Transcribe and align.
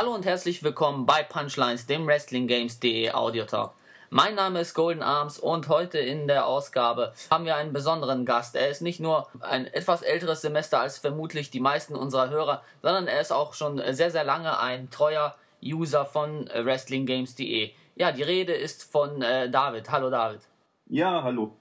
Hallo 0.00 0.14
und 0.14 0.24
herzlich 0.24 0.62
willkommen 0.62 1.04
bei 1.04 1.22
Punchlines, 1.22 1.84
dem 1.84 2.06
WrestlingGames.de 2.06 3.10
Audio 3.10 3.44
Talk. 3.44 3.74
Mein 4.08 4.34
Name 4.34 4.60
ist 4.60 4.72
Golden 4.72 5.02
Arms 5.02 5.38
und 5.38 5.68
heute 5.68 5.98
in 5.98 6.26
der 6.26 6.46
Ausgabe 6.46 7.12
haben 7.30 7.44
wir 7.44 7.54
einen 7.56 7.74
besonderen 7.74 8.24
Gast. 8.24 8.56
Er 8.56 8.70
ist 8.70 8.80
nicht 8.80 9.00
nur 9.00 9.28
ein 9.40 9.66
etwas 9.66 10.00
älteres 10.00 10.40
Semester 10.40 10.80
als 10.80 10.96
vermutlich 10.96 11.50
die 11.50 11.60
meisten 11.60 11.96
unserer 11.96 12.30
Hörer, 12.30 12.62
sondern 12.80 13.08
er 13.08 13.20
ist 13.20 13.30
auch 13.30 13.52
schon 13.52 13.76
sehr, 13.92 14.10
sehr 14.10 14.24
lange 14.24 14.58
ein 14.58 14.88
treuer 14.88 15.34
User 15.62 16.06
von 16.06 16.46
WrestlingGames.de. 16.46 17.70
Ja, 17.94 18.10
die 18.10 18.22
Rede 18.22 18.54
ist 18.54 18.90
von 18.90 19.20
äh, 19.20 19.50
David. 19.50 19.90
Hallo 19.90 20.08
David. 20.08 20.40
Ja, 20.86 21.22
hallo. 21.22 21.54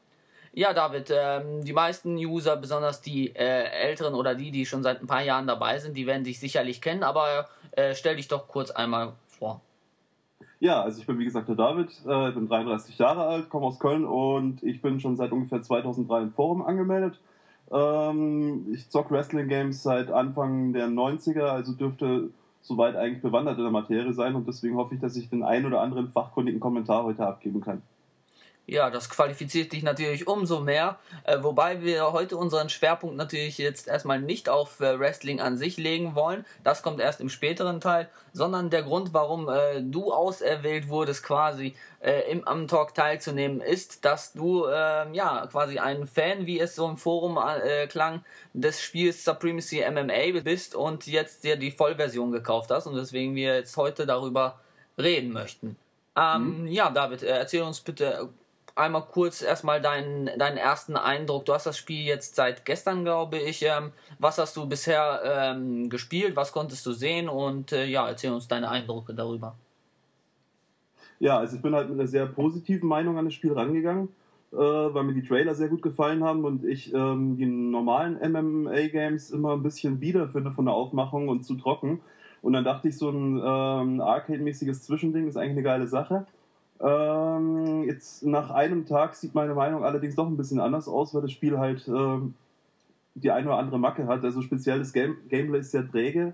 Ja, 0.53 0.71
David, 0.71 1.11
ähm, 1.13 1.65
die 1.65 1.73
meisten 1.73 2.15
User, 2.15 2.55
besonders 2.55 3.01
die 3.01 3.35
äh, 3.35 3.63
Älteren 3.65 4.13
oder 4.13 4.33
die, 4.33 4.51
die 4.51 4.65
schon 4.65 4.81
seit 4.81 5.01
ein 5.01 5.07
paar 5.07 5.23
Jahren 5.23 5.45
dabei 5.45 5.77
sind, 5.77 5.97
die 5.97 6.07
werden 6.07 6.23
dich 6.23 6.39
sicherlich 6.39 6.81
kennen, 6.81 7.03
aber 7.03 7.49
äh, 7.71 7.93
stell 7.95 8.15
dich 8.15 8.27
doch 8.27 8.47
kurz 8.47 8.71
einmal 8.71 9.13
vor. 9.27 9.61
Ja, 10.59 10.81
also 10.81 10.99
ich 10.99 11.07
bin 11.07 11.19
wie 11.19 11.25
gesagt 11.25 11.47
der 11.47 11.55
David, 11.55 11.89
äh, 12.05 12.31
bin 12.31 12.47
33 12.47 12.97
Jahre 12.97 13.25
alt, 13.25 13.49
komme 13.49 13.67
aus 13.67 13.79
Köln 13.79 14.05
und 14.05 14.61
ich 14.61 14.81
bin 14.81 14.99
schon 14.99 15.15
seit 15.15 15.31
ungefähr 15.31 15.61
2003 15.61 16.21
im 16.21 16.33
Forum 16.33 16.61
angemeldet. 16.61 17.19
Ähm, 17.71 18.65
ich 18.73 18.89
zocke 18.89 19.13
Wrestling 19.13 19.47
Games 19.47 19.83
seit 19.83 20.11
Anfang 20.11 20.73
der 20.73 20.87
90er, 20.87 21.43
also 21.43 21.73
dürfte 21.73 22.29
soweit 22.61 22.95
eigentlich 22.95 23.21
bewandert 23.21 23.57
in 23.57 23.63
der 23.63 23.71
Materie 23.71 24.13
sein 24.13 24.35
und 24.35 24.47
deswegen 24.47 24.75
hoffe 24.75 24.95
ich, 24.95 25.01
dass 25.01 25.15
ich 25.15 25.29
den 25.29 25.43
einen 25.43 25.65
oder 25.65 25.81
anderen 25.81 26.09
fachkundigen 26.09 26.59
Kommentar 26.59 27.03
heute 27.03 27.25
abgeben 27.25 27.61
kann. 27.61 27.81
Ja, 28.69 28.91
das 28.91 29.09
qualifiziert 29.09 29.73
dich 29.73 29.81
natürlich 29.81 30.27
umso 30.27 30.59
mehr. 30.59 30.99
Äh, 31.23 31.41
wobei 31.41 31.81
wir 31.81 32.11
heute 32.11 32.37
unseren 32.37 32.69
Schwerpunkt 32.69 33.15
natürlich 33.15 33.57
jetzt 33.57 33.87
erstmal 33.87 34.21
nicht 34.21 34.47
auf 34.47 34.79
äh, 34.79 34.99
Wrestling 34.99 35.41
an 35.41 35.57
sich 35.57 35.77
legen 35.77 36.13
wollen. 36.13 36.45
Das 36.63 36.83
kommt 36.83 36.99
erst 36.99 37.19
im 37.19 37.29
späteren 37.29 37.81
Teil, 37.81 38.09
sondern 38.31 38.69
der 38.69 38.83
Grund, 38.83 39.11
warum 39.11 39.49
äh, 39.49 39.81
du 39.81 40.13
auserwählt 40.13 40.87
wurdest, 40.87 41.23
quasi 41.23 41.73
äh, 41.99 42.31
im 42.31 42.47
am 42.47 42.67
Talk 42.67 42.93
teilzunehmen, 42.93 43.59
ist, 43.59 44.05
dass 44.05 44.33
du 44.33 44.67
ähm, 44.67 45.15
ja 45.15 45.47
quasi 45.47 45.79
ein 45.79 46.05
Fan, 46.05 46.45
wie 46.45 46.59
es 46.59 46.75
so 46.75 46.87
im 46.87 46.97
Forum 46.97 47.39
äh, 47.39 47.87
klang, 47.87 48.23
des 48.53 48.81
Spiels 48.81 49.25
Supremacy 49.25 49.83
MMA 49.89 50.41
bist 50.43 50.75
und 50.75 51.07
jetzt 51.07 51.43
dir 51.43 51.55
die 51.55 51.71
Vollversion 51.71 52.31
gekauft 52.31 52.69
hast 52.69 52.85
und 52.85 52.95
deswegen 52.95 53.33
wir 53.33 53.55
jetzt 53.55 53.75
heute 53.77 54.05
darüber 54.05 54.59
reden 54.95 55.31
möchten. 55.31 55.75
Ähm, 56.15 56.61
mhm. 56.61 56.67
Ja, 56.67 56.91
David, 56.91 57.23
äh, 57.23 57.37
erzähl 57.37 57.63
uns 57.63 57.79
bitte 57.79 58.29
einmal 58.75 59.03
kurz 59.03 59.41
erstmal 59.41 59.81
deinen, 59.81 60.25
deinen 60.37 60.57
ersten 60.57 60.95
Eindruck. 60.95 61.45
Du 61.45 61.53
hast 61.53 61.65
das 61.65 61.77
Spiel 61.77 62.05
jetzt 62.05 62.35
seit 62.35 62.65
gestern, 62.65 63.03
glaube 63.03 63.37
ich. 63.37 63.63
Ähm, 63.63 63.91
was 64.19 64.37
hast 64.37 64.55
du 64.57 64.67
bisher 64.67 65.21
ähm, 65.23 65.89
gespielt? 65.89 66.35
Was 66.35 66.51
konntest 66.51 66.85
du 66.85 66.91
sehen? 66.91 67.29
Und 67.29 67.71
äh, 67.71 67.85
ja, 67.85 68.07
erzähl 68.07 68.31
uns 68.31 68.47
deine 68.47 68.69
Eindrücke 68.69 69.13
darüber. 69.13 69.55
Ja, 71.19 71.37
also 71.37 71.57
ich 71.57 71.61
bin 71.61 71.75
halt 71.75 71.89
mit 71.89 71.99
einer 71.99 72.07
sehr 72.07 72.25
positiven 72.25 72.87
Meinung 72.87 73.17
an 73.17 73.25
das 73.25 73.33
Spiel 73.33 73.51
rangegangen, 73.51 74.07
äh, 74.53 74.55
weil 74.55 75.03
mir 75.03 75.13
die 75.13 75.27
Trailer 75.27 75.53
sehr 75.53 75.67
gut 75.67 75.81
gefallen 75.81 76.23
haben 76.23 76.45
und 76.45 76.63
ich 76.63 76.93
ähm, 76.93 77.35
die 77.37 77.45
normalen 77.45 78.17
MMA-Games 78.31 79.31
immer 79.31 79.53
ein 79.53 79.63
bisschen 79.63 79.99
bieder 79.99 80.29
finde 80.29 80.51
von 80.51 80.65
der 80.65 80.73
Aufmachung 80.73 81.27
und 81.27 81.43
zu 81.43 81.55
trocken. 81.55 81.99
Und 82.41 82.53
dann 82.53 82.63
dachte 82.63 82.87
ich, 82.87 82.97
so 82.97 83.09
ein 83.09 83.37
ähm, 83.37 84.01
Arcade-mäßiges 84.01 84.83
Zwischending 84.83 85.27
ist 85.27 85.35
eigentlich 85.35 85.51
eine 85.51 85.63
geile 85.63 85.87
Sache. 85.87 86.25
Ähm, 86.81 87.83
jetzt 87.85 88.25
nach 88.25 88.51
einem 88.51 88.85
Tag 88.85 89.15
sieht 89.15 89.35
meine 89.35 89.53
Meinung 89.53 89.83
allerdings 89.83 90.15
doch 90.15 90.27
ein 90.27 90.37
bisschen 90.37 90.59
anders 90.59 90.87
aus, 90.87 91.13
weil 91.13 91.21
das 91.21 91.31
Spiel 91.31 91.57
halt 91.57 91.87
ähm, 91.87 92.35
die 93.15 93.31
eine 93.31 93.47
oder 93.47 93.57
andere 93.57 93.79
Macke 93.79 94.07
hat. 94.07 94.23
Also 94.23 94.41
speziell 94.41 94.79
das 94.79 94.93
Game 94.93 95.17
Gameplay 95.27 95.59
ist 95.59 95.71
sehr 95.71 95.89
träge. 95.89 96.33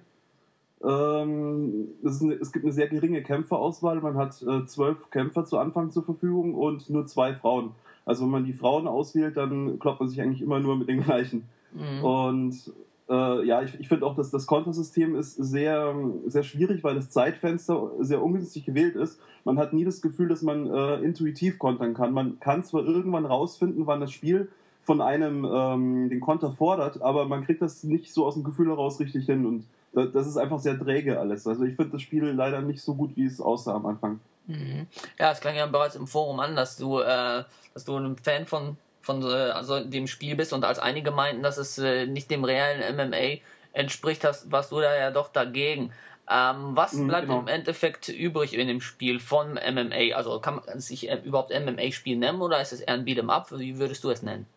Ähm, 0.83 1.87
es, 2.03 2.21
eine, 2.21 2.33
es, 2.33 2.51
gibt 2.51 2.65
eine 2.65 2.73
sehr 2.73 2.87
geringe 2.87 3.23
Kämpferauswahl. 3.23 4.01
Man 4.01 4.17
hat 4.17 4.41
äh, 4.43 4.65
zwölf 4.65 5.09
Kämpfer 5.09 5.45
zu 5.45 5.57
Anfang 5.57 5.89
zur 5.89 6.03
Verfügung 6.03 6.53
und 6.53 6.89
nur 6.89 7.07
zwei 7.07 7.33
Frauen. 7.33 7.71
Also 8.05 8.23
wenn 8.25 8.31
man 8.31 8.45
die 8.45 8.53
Frauen 8.53 8.87
auswählt, 8.87 9.37
dann 9.37 9.79
kloppt 9.79 9.99
man 9.99 10.09
sich 10.09 10.21
eigentlich 10.21 10.41
immer 10.41 10.59
nur 10.59 10.75
mit 10.75 10.89
den 10.89 11.01
gleichen. 11.01 11.49
Mhm. 11.73 12.03
Und 12.03 12.73
äh, 13.09 13.45
ja, 13.45 13.61
ich, 13.61 13.79
ich 13.79 13.87
finde 13.87 14.05
auch, 14.05 14.15
dass 14.15 14.31
das 14.31 14.47
Kontersystem 14.47 15.15
ist 15.15 15.35
sehr, 15.35 15.95
sehr 16.25 16.43
schwierig, 16.43 16.83
weil 16.83 16.95
das 16.95 17.09
Zeitfenster 17.11 17.91
sehr 17.99 18.23
ungünstig 18.23 18.65
gewählt 18.65 18.95
ist. 18.95 19.19
Man 19.43 19.59
hat 19.59 19.73
nie 19.73 19.85
das 19.85 20.01
Gefühl, 20.01 20.27
dass 20.27 20.41
man 20.41 20.67
äh, 20.73 20.95
intuitiv 20.97 21.59
kontern 21.59 21.93
kann. 21.93 22.13
Man 22.13 22.39
kann 22.39 22.63
zwar 22.63 22.83
irgendwann 22.83 23.25
rausfinden, 23.25 23.85
wann 23.85 23.99
das 23.99 24.11
Spiel 24.11 24.49
von 24.81 25.01
einem 25.01 25.45
ähm, 25.45 26.09
den 26.09 26.19
Konter 26.19 26.51
fordert, 26.51 27.01
aber 27.01 27.25
man 27.25 27.43
kriegt 27.43 27.61
das 27.61 27.83
nicht 27.83 28.13
so 28.13 28.25
aus 28.25 28.35
dem 28.35 28.43
Gefühl 28.43 28.67
heraus 28.67 28.99
richtig 28.99 29.25
hin 29.25 29.45
und 29.45 29.65
das 29.95 30.27
ist 30.27 30.37
einfach 30.37 30.59
sehr 30.59 30.77
träge 30.77 31.19
alles. 31.19 31.47
Also 31.47 31.63
ich 31.63 31.75
finde 31.75 31.93
das 31.93 32.01
Spiel 32.01 32.25
leider 32.25 32.61
nicht 32.61 32.81
so 32.81 32.95
gut, 32.95 33.15
wie 33.15 33.25
es 33.25 33.39
aussah 33.39 33.75
am 33.75 33.85
Anfang. 33.85 34.19
Mhm. 34.47 34.87
Ja, 35.17 35.31
es 35.31 35.39
klang 35.39 35.55
ja 35.55 35.65
bereits 35.65 35.95
im 35.95 36.05
Forum 36.05 36.39
an, 36.39 36.55
dass 36.55 36.77
du, 36.77 36.99
äh, 36.99 37.43
dass 37.73 37.85
du 37.85 37.95
ein 37.95 38.17
Fan 38.17 38.45
von 38.45 38.77
von 39.05 39.23
also 39.23 39.83
dem 39.83 40.07
Spiel 40.07 40.35
bist 40.35 40.51
und 40.51 40.65
als 40.65 40.79
einige 40.79 41.11
meinten, 41.11 41.43
dass 41.43 41.57
es 41.57 41.77
äh, 41.77 42.07
nicht 42.07 42.31
dem 42.31 42.43
realen 42.43 42.95
MMA 42.95 43.39
entspricht, 43.71 44.23
hast, 44.23 44.51
warst 44.51 44.71
du 44.71 44.79
da 44.79 44.97
ja 44.97 45.11
doch 45.11 45.29
dagegen. 45.29 45.91
Ähm, 46.27 46.71
was 46.71 46.93
mhm, 46.93 47.07
bleibt 47.07 47.27
genau. 47.27 47.41
im 47.41 47.47
Endeffekt 47.47 48.09
übrig 48.09 48.57
in 48.57 48.67
dem 48.67 48.81
Spiel 48.81 49.19
von 49.19 49.53
MMA? 49.53 50.15
Also 50.15 50.39
kann 50.39 50.55
man 50.55 50.79
sich 50.79 51.07
äh, 51.07 51.21
überhaupt 51.23 51.53
MMA-Spiel 51.53 52.17
nennen 52.17 52.41
oder 52.41 52.59
ist 52.59 52.73
es 52.73 52.81
eher 52.81 52.95
ein 52.95 53.05
Beat'em 53.05 53.29
Up? 53.29 53.51
Wie 53.51 53.77
würdest 53.77 54.03
du 54.03 54.09
es 54.09 54.23
nennen? 54.23 54.47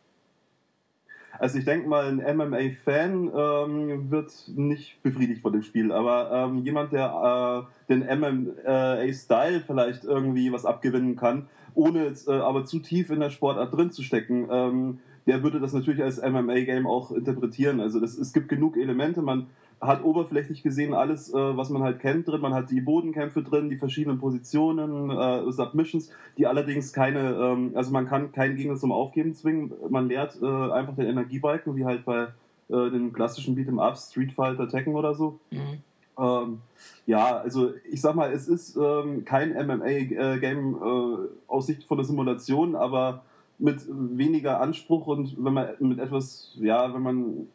Also 1.38 1.58
ich 1.58 1.66
denke 1.66 1.86
mal, 1.86 2.06
ein 2.06 2.36
MMA-Fan 2.36 3.30
ähm, 3.36 4.10
wird 4.10 4.32
nicht 4.48 5.00
befriedigt 5.02 5.42
von 5.42 5.52
dem 5.52 5.62
Spiel, 5.62 5.92
aber 5.92 6.30
ähm, 6.32 6.64
jemand, 6.64 6.92
der 6.92 7.68
äh, 7.88 7.92
den 7.92 8.00
MMA-Style 8.00 9.62
vielleicht 9.66 10.04
irgendwie 10.04 10.50
was 10.50 10.64
abgewinnen 10.64 11.16
kann, 11.16 11.48
ohne 11.78 12.04
jetzt, 12.04 12.28
äh, 12.28 12.32
aber 12.32 12.64
zu 12.64 12.80
tief 12.80 13.10
in 13.10 13.20
der 13.20 13.30
Sportart 13.30 13.72
drin 13.72 13.92
zu 13.92 14.02
stecken, 14.02 14.48
ähm, 14.50 14.98
der 15.26 15.42
würde 15.44 15.60
das 15.60 15.72
natürlich 15.72 16.02
als 16.02 16.20
MMA-Game 16.20 16.86
auch 16.86 17.12
interpretieren. 17.12 17.80
Also 17.80 18.00
das, 18.00 18.18
es 18.18 18.32
gibt 18.32 18.48
genug 18.48 18.76
Elemente, 18.76 19.22
man 19.22 19.46
hat 19.80 20.02
oberflächlich 20.02 20.64
gesehen 20.64 20.92
alles, 20.92 21.32
äh, 21.32 21.36
was 21.56 21.70
man 21.70 21.82
halt 21.82 22.00
kennt 22.00 22.26
drin. 22.26 22.40
Man 22.40 22.52
hat 22.52 22.72
die 22.72 22.80
Bodenkämpfe 22.80 23.44
drin, 23.44 23.70
die 23.70 23.76
verschiedenen 23.76 24.18
Positionen, 24.18 25.10
äh, 25.10 25.52
Submissions, 25.52 26.10
die 26.36 26.48
allerdings 26.48 26.92
keine, 26.92 27.34
ähm, 27.34 27.72
also 27.74 27.92
man 27.92 28.08
kann 28.08 28.32
keinen 28.32 28.56
Gegner 28.56 28.74
zum 28.74 28.90
Aufgeben 28.90 29.34
zwingen. 29.34 29.72
Man 29.88 30.08
lehrt 30.08 30.36
äh, 30.42 30.46
einfach 30.72 30.96
den 30.96 31.06
Energiebalken, 31.06 31.76
wie 31.76 31.84
halt 31.84 32.04
bei 32.04 32.24
äh, 32.70 32.90
den 32.90 33.12
klassischen 33.12 33.56
Beat'em 33.56 33.78
Ups, 33.78 34.10
Street 34.10 34.32
Fighter, 34.32 34.68
Tekken 34.68 34.96
oder 34.96 35.14
so. 35.14 35.38
Mhm. 35.52 35.78
Ähm, 36.18 36.60
ja, 37.06 37.38
also 37.38 37.72
ich 37.90 38.00
sag 38.00 38.14
mal, 38.14 38.32
es 38.32 38.48
ist 38.48 38.76
ähm, 38.76 39.24
kein 39.24 39.50
MMA-Game 39.54 40.74
äh, 40.74 41.28
aus 41.46 41.66
Sicht 41.66 41.84
von 41.84 41.98
der 41.98 42.04
Simulation, 42.04 42.74
aber 42.74 43.22
mit 43.58 43.80
weniger 43.88 44.60
Anspruch 44.60 45.06
und 45.06 45.36
wenn 45.42 45.52
man 45.52 45.68
mit 45.80 45.98
etwas, 45.98 46.52
ja, 46.56 46.92
wenn 46.92 47.02
man 47.02 47.48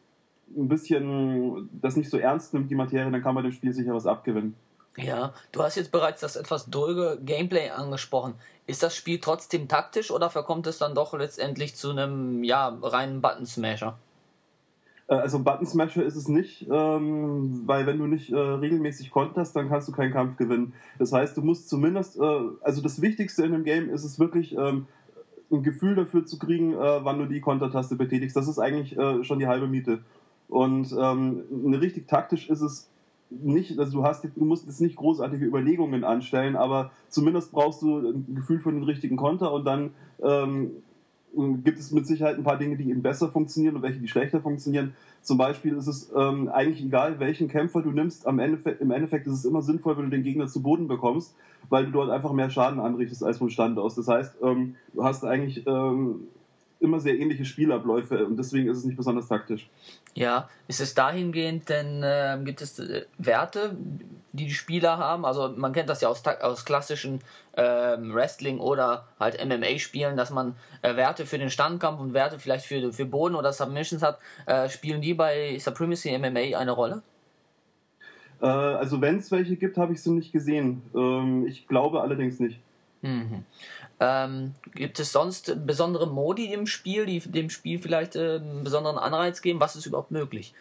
ein 0.56 0.68
bisschen 0.68 1.68
das 1.80 1.96
nicht 1.96 2.10
so 2.10 2.18
ernst 2.18 2.54
nimmt, 2.54 2.70
die 2.70 2.74
Materie, 2.74 3.10
dann 3.10 3.22
kann 3.22 3.34
man 3.34 3.44
dem 3.44 3.52
Spiel 3.52 3.72
sicher 3.72 3.94
was 3.94 4.06
abgewinnen. 4.06 4.54
Ja, 4.96 5.32
du 5.50 5.62
hast 5.62 5.74
jetzt 5.74 5.90
bereits 5.90 6.20
das 6.20 6.36
etwas 6.36 6.70
dröge 6.70 7.18
Gameplay 7.24 7.70
angesprochen. 7.70 8.34
Ist 8.66 8.82
das 8.82 8.94
Spiel 8.94 9.18
trotzdem 9.18 9.66
taktisch 9.66 10.10
oder 10.10 10.30
verkommt 10.30 10.66
es 10.66 10.78
dann 10.78 10.94
doch 10.94 11.14
letztendlich 11.14 11.74
zu 11.74 11.90
einem 11.90 12.44
ja, 12.44 12.68
reinen 12.80 13.20
Button-Smasher? 13.20 13.98
Äh, 15.08 15.14
also 15.14 15.38
Button 15.38 15.66
Smasher 15.66 16.04
ist 16.04 16.16
es 16.16 16.28
nicht, 16.28 16.66
ähm, 16.70 17.62
weil 17.66 17.86
wenn 17.86 17.98
du 17.98 18.06
nicht 18.06 18.30
äh, 18.30 18.36
regelmäßig 18.36 19.10
konterst, 19.10 19.54
dann 19.56 19.68
kannst 19.68 19.88
du 19.88 19.92
keinen 19.92 20.12
Kampf 20.12 20.36
gewinnen. 20.36 20.72
Das 20.98 21.12
heißt, 21.12 21.36
du 21.36 21.42
musst 21.42 21.68
zumindest, 21.68 22.18
äh, 22.18 22.40
also 22.62 22.82
das 22.82 23.00
Wichtigste 23.02 23.44
in 23.44 23.52
dem 23.52 23.64
Game 23.64 23.90
ist 23.90 24.04
es 24.04 24.18
wirklich, 24.18 24.56
ähm, 24.56 24.86
ein 25.52 25.62
Gefühl 25.62 25.94
dafür 25.94 26.24
zu 26.24 26.38
kriegen, 26.38 26.72
äh, 26.72 27.04
wann 27.04 27.18
du 27.18 27.26
die 27.26 27.40
Kontertaste 27.40 27.96
betätigst. 27.96 28.34
Das 28.34 28.48
ist 28.48 28.58
eigentlich 28.58 28.96
schon 29.22 29.38
die 29.38 29.46
halbe 29.46 29.68
Miete. 29.68 30.00
Und 30.48 30.94
ähm, 30.98 31.44
richtig 31.74 32.08
taktisch 32.08 32.48
ist 32.48 32.60
es 32.60 32.90
nicht, 33.30 33.78
also 33.78 33.98
du 33.98 34.04
hast, 34.04 34.24
du 34.24 34.44
musst 34.44 34.66
jetzt 34.66 34.80
nicht 34.80 34.96
großartige 34.96 35.44
Überlegungen 35.44 36.02
anstellen, 36.02 36.56
aber 36.56 36.92
zumindest 37.08 37.52
brauchst 37.52 37.82
du 37.82 37.98
ein 37.98 38.34
Gefühl 38.34 38.58
für 38.58 38.72
den 38.72 38.84
richtigen 38.84 39.16
Konter 39.16 39.52
und 39.52 39.64
dann 39.64 39.90
gibt 41.62 41.78
es 41.78 41.90
mit 41.92 42.06
Sicherheit 42.06 42.36
ein 42.36 42.44
paar 42.44 42.58
Dinge, 42.58 42.76
die 42.76 42.90
eben 42.90 43.02
besser 43.02 43.28
funktionieren 43.28 43.76
und 43.76 43.82
welche, 43.82 43.98
die 43.98 44.08
schlechter 44.08 44.40
funktionieren. 44.40 44.94
Zum 45.22 45.38
Beispiel 45.38 45.74
ist 45.74 45.86
es 45.86 46.12
ähm, 46.14 46.48
eigentlich 46.48 46.84
egal, 46.84 47.18
welchen 47.20 47.48
Kämpfer 47.48 47.82
du 47.82 47.90
nimmst. 47.90 48.26
Am 48.26 48.38
Endeffekt, 48.38 48.80
Im 48.80 48.90
Endeffekt 48.90 49.26
ist 49.26 49.34
es 49.34 49.44
immer 49.44 49.62
sinnvoll, 49.62 49.96
wenn 49.96 50.04
du 50.04 50.10
den 50.10 50.22
Gegner 50.22 50.46
zu 50.46 50.62
Boden 50.62 50.86
bekommst, 50.86 51.34
weil 51.68 51.86
du 51.86 51.92
dort 51.92 52.10
einfach 52.10 52.32
mehr 52.32 52.50
Schaden 52.50 52.80
anrichtest 52.80 53.24
als 53.24 53.38
vom 53.38 53.48
Stand 53.48 53.78
aus. 53.78 53.94
Das 53.94 54.08
heißt, 54.08 54.36
ähm, 54.42 54.76
du 54.92 55.02
hast 55.04 55.24
eigentlich 55.24 55.66
ähm, 55.66 56.28
immer 56.84 57.00
sehr 57.00 57.18
ähnliche 57.18 57.44
Spielabläufe 57.44 58.24
und 58.24 58.36
deswegen 58.36 58.68
ist 58.68 58.78
es 58.78 58.84
nicht 58.84 58.96
besonders 58.96 59.28
taktisch. 59.28 59.68
Ja, 60.14 60.48
ist 60.68 60.80
es 60.80 60.94
dahingehend, 60.94 61.68
denn 61.68 62.02
äh, 62.02 62.38
gibt 62.44 62.60
es 62.60 62.78
äh, 62.78 63.06
Werte, 63.18 63.76
die 64.32 64.46
die 64.46 64.54
Spieler 64.54 64.98
haben? 64.98 65.24
Also 65.24 65.52
man 65.56 65.72
kennt 65.72 65.88
das 65.88 66.00
ja 66.00 66.08
aus, 66.08 66.22
aus 66.26 66.64
klassischen 66.64 67.20
ähm, 67.56 68.14
Wrestling 68.14 68.58
oder 68.58 69.06
halt 69.18 69.44
MMA-Spielen, 69.44 70.16
dass 70.16 70.30
man 70.30 70.54
äh, 70.82 70.96
Werte 70.96 71.26
für 71.26 71.38
den 71.38 71.50
Standkampf 71.50 72.00
und 72.00 72.14
Werte 72.14 72.38
vielleicht 72.38 72.66
für, 72.66 72.92
für 72.92 73.06
Boden 73.06 73.34
oder 73.34 73.52
Submissions 73.52 74.02
hat. 74.02 74.18
Äh, 74.46 74.68
spielen 74.68 75.00
die 75.00 75.14
bei 75.14 75.58
Supremacy 75.58 76.16
MMA 76.18 76.58
eine 76.58 76.72
Rolle? 76.72 77.02
Äh, 78.40 78.46
also 78.46 79.00
wenn 79.00 79.18
es 79.18 79.30
welche 79.30 79.56
gibt, 79.56 79.78
habe 79.78 79.92
ich 79.92 80.02
sie 80.02 80.10
nicht 80.10 80.32
gesehen. 80.32 80.82
Ähm, 80.94 81.46
ich 81.46 81.66
glaube 81.66 82.02
allerdings 82.02 82.40
nicht. 82.40 82.60
Mhm. 83.04 83.44
Ähm, 84.00 84.54
gibt 84.74 84.98
es 84.98 85.12
sonst 85.12 85.66
besondere 85.66 86.06
Modi 86.06 86.52
im 86.52 86.66
Spiel, 86.66 87.04
die 87.04 87.20
dem 87.20 87.50
Spiel 87.50 87.78
vielleicht 87.78 88.16
äh, 88.16 88.36
einen 88.36 88.64
besonderen 88.64 88.98
Anreiz 88.98 89.42
geben? 89.42 89.60
Was 89.60 89.76
ist 89.76 89.84
überhaupt 89.86 90.10
möglich? 90.10 90.54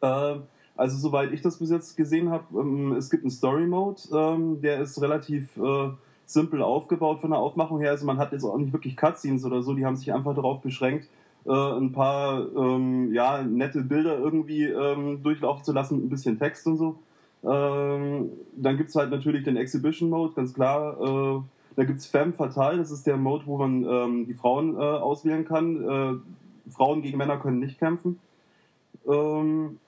Äh, 0.00 0.36
also 0.76 0.96
soweit 0.96 1.32
ich 1.32 1.42
das 1.42 1.58
bis 1.58 1.70
jetzt 1.70 1.96
gesehen 1.96 2.30
habe, 2.30 2.58
ähm, 2.58 2.92
es 2.92 3.10
gibt 3.10 3.22
einen 3.22 3.30
Story 3.30 3.66
Mode, 3.66 4.00
ähm, 4.12 4.60
der 4.62 4.80
ist 4.80 5.00
relativ 5.00 5.56
äh, 5.58 5.90
simpel 6.24 6.62
aufgebaut 6.62 7.20
von 7.20 7.30
der 7.30 7.38
Aufmachung 7.38 7.80
her. 7.80 7.90
Also 7.90 8.06
man 8.06 8.18
hat 8.18 8.32
jetzt 8.32 8.44
auch 8.44 8.56
nicht 8.56 8.72
wirklich 8.72 8.96
Cutscenes 8.96 9.44
oder 9.44 9.62
so, 9.62 9.74
die 9.74 9.84
haben 9.84 9.96
sich 9.96 10.12
einfach 10.12 10.34
darauf 10.34 10.62
beschränkt, 10.62 11.08
äh, 11.44 11.50
ein 11.52 11.92
paar 11.92 12.46
ähm, 12.56 13.12
ja, 13.12 13.42
nette 13.42 13.82
Bilder 13.82 14.18
irgendwie 14.18 14.64
ähm, 14.64 15.22
durchlaufen 15.22 15.64
zu 15.64 15.72
lassen, 15.72 16.06
ein 16.06 16.08
bisschen 16.08 16.38
Text 16.38 16.66
und 16.66 16.78
so. 16.78 16.96
Ähm, 17.46 18.30
dann 18.56 18.76
gibt 18.76 18.90
es 18.90 18.96
halt 18.96 19.10
natürlich 19.10 19.44
den 19.44 19.56
Exhibition 19.56 20.10
Mode, 20.10 20.32
ganz 20.34 20.54
klar. 20.54 21.00
Äh, 21.00 21.42
da 21.76 21.84
gibt 21.84 21.98
es 21.98 22.06
Femme 22.06 22.32
Fatale, 22.32 22.78
das 22.78 22.90
ist 22.90 23.06
der 23.06 23.16
Mode, 23.16 23.44
wo 23.46 23.58
man 23.58 23.84
ähm, 23.84 24.26
die 24.26 24.34
Frauen 24.34 24.76
äh, 24.76 24.78
auswählen 24.78 25.44
kann. 25.44 25.88
Äh, 25.88 26.70
Frauen 26.70 27.02
gegen 27.02 27.18
Männer 27.18 27.38
können 27.38 27.58
nicht 27.58 27.78
kämpfen. 27.78 28.18
Ähm, 29.06 29.78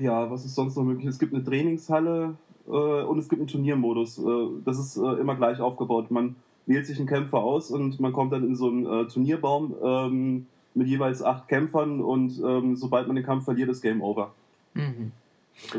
ja, 0.00 0.30
was 0.30 0.44
ist 0.44 0.54
sonst 0.54 0.76
noch 0.76 0.84
möglich? 0.84 1.06
Es 1.06 1.18
gibt 1.18 1.34
eine 1.34 1.44
Trainingshalle 1.44 2.36
äh, 2.66 2.70
und 2.70 3.18
es 3.18 3.28
gibt 3.28 3.40
einen 3.40 3.48
Turniermodus. 3.48 4.18
Äh, 4.18 4.46
das 4.64 4.78
ist 4.78 4.96
äh, 4.96 5.20
immer 5.20 5.34
gleich 5.34 5.60
aufgebaut. 5.60 6.10
Man 6.10 6.36
wählt 6.66 6.86
sich 6.86 6.98
einen 6.98 7.08
Kämpfer 7.08 7.38
aus 7.38 7.70
und 7.70 8.00
man 8.00 8.12
kommt 8.12 8.32
dann 8.32 8.44
in 8.44 8.56
so 8.56 8.68
einen 8.68 9.08
Turnierbaum 9.08 9.74
ähm, 9.82 10.46
mit 10.74 10.88
jeweils 10.88 11.22
acht 11.22 11.48
Kämpfern 11.48 12.00
und 12.00 12.40
ähm, 12.42 12.74
sobald 12.76 13.06
man 13.06 13.16
den 13.16 13.24
Kampf 13.24 13.44
verliert, 13.44 13.68
ist 13.68 13.82
Game 13.82 14.00
Over. 14.00 14.32
Mhm. 14.72 15.12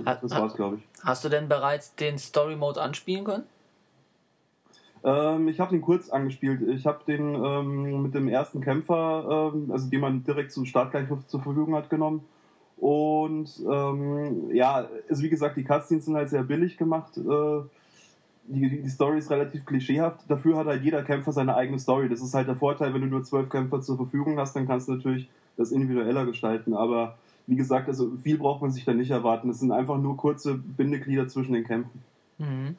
Das, 0.06 0.22
das 0.22 0.32
war's, 0.32 0.54
glaube 0.56 0.78
ich. 0.78 0.84
Hast 1.04 1.24
du 1.24 1.30
denn 1.30 1.48
bereits 1.48 1.96
den 1.96 2.18
Story 2.18 2.56
Mode 2.56 2.82
anspielen 2.82 3.26
können? 3.26 3.44
Ähm, 5.04 5.48
ich 5.48 5.60
habe 5.60 5.72
den 5.72 5.82
kurz 5.82 6.10
angespielt. 6.10 6.62
Ich 6.68 6.88
habe 6.88 7.00
den 7.06 7.36
ähm, 7.36 8.02
mit 8.02 8.16
dem 8.16 8.28
ersten 8.28 8.62
Kämpfer, 8.62 9.52
ähm, 9.54 9.72
also 9.72 9.90
den 9.90 10.00
man 10.00 10.24
direkt 10.24 10.52
zum 10.52 10.66
Start 10.66 10.92
gleich 10.92 11.08
zur 11.28 11.42
Verfügung 11.42 11.76
hat, 11.76 11.90
genommen. 11.90 12.26
Und 12.78 13.50
ähm, 13.70 14.50
ja, 14.52 14.88
also 15.10 15.24
wie 15.24 15.30
gesagt, 15.30 15.58
die 15.58 15.64
Cutscenes 15.64 16.06
sind 16.06 16.16
halt 16.16 16.30
sehr 16.30 16.44
billig 16.44 16.78
gemacht. 16.78 17.18
Äh, 17.18 17.62
die, 18.48 18.82
die 18.82 18.90
Story 18.90 19.20
ist 19.20 19.30
relativ 19.30 19.66
klischeehaft. 19.66 20.20
Dafür 20.28 20.58
hat 20.58 20.68
halt 20.68 20.84
jeder 20.84 21.04
Kämpfer 21.04 21.32
seine 21.32 21.56
eigene 21.56 21.80
Story. 21.80 22.10
Das 22.10 22.22
ist 22.22 22.34
halt 22.34 22.48
der 22.48 22.56
Vorteil, 22.56 22.94
wenn 22.94 23.02
du 23.02 23.08
nur 23.08 23.24
zwölf 23.24 23.50
Kämpfer 23.50 23.82
zur 23.82 23.98
Verfügung 23.98 24.40
hast, 24.40 24.56
dann 24.56 24.68
kannst 24.68 24.88
du 24.88 24.94
natürlich 24.94 25.30
das 25.58 25.72
individueller 25.72 26.26
gestalten. 26.26 26.74
Aber 26.74 27.18
wie 27.48 27.56
gesagt, 27.56 27.88
also 27.88 28.12
viel 28.24 28.38
braucht 28.38 28.62
man 28.62 28.72
sich 28.72 28.86
da 28.86 28.94
nicht 28.94 29.12
erwarten. 29.12 29.50
Es 29.50 29.60
sind 29.60 29.72
einfach 29.72 29.98
nur 29.98 30.18
kurze 30.18 30.56
Bindeglieder 30.56 31.28
zwischen 31.28 31.54
den 31.54 31.64
Kämpfen. 31.64 32.02
Mhm. 32.38 32.76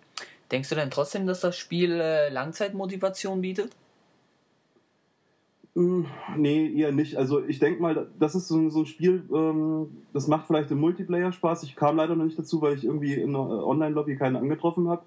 Denkst 0.51 0.69
du 0.69 0.75
denn 0.75 0.91
trotzdem, 0.91 1.27
dass 1.27 1.41
das 1.41 1.57
Spiel 1.57 2.01
äh, 2.01 2.29
Langzeitmotivation 2.29 3.41
bietet? 3.41 3.73
Hm, 5.75 6.07
nee, 6.37 6.73
eher 6.75 6.93
nicht. 6.93 7.17
Also 7.17 7.45
ich 7.45 7.59
denke 7.59 7.83
mal, 7.83 8.07
das 8.19 8.35
ist 8.35 8.49
so 8.49 8.57
ein, 8.57 8.71
so 8.71 8.81
ein 8.81 8.87
Spiel, 8.87 9.25
ähm, 9.33 9.89
das 10.13 10.27
macht 10.27 10.47
vielleicht 10.47 10.71
im 10.71 10.79
Multiplayer 10.79 11.33
Spaß. 11.33 11.65
Ich 11.65 11.77
kam 11.77 11.97
leider 11.97 12.17
noch 12.17 12.25
nicht 12.25 12.39
dazu, 12.39 12.63
weil 12.63 12.77
ich 12.77 12.85
irgendwie 12.85 13.15
in 13.15 13.33
der 13.33 13.43
Online-Lobby 13.43 14.17
keinen 14.17 14.37
angetroffen 14.37 14.89
habe. 14.89 15.03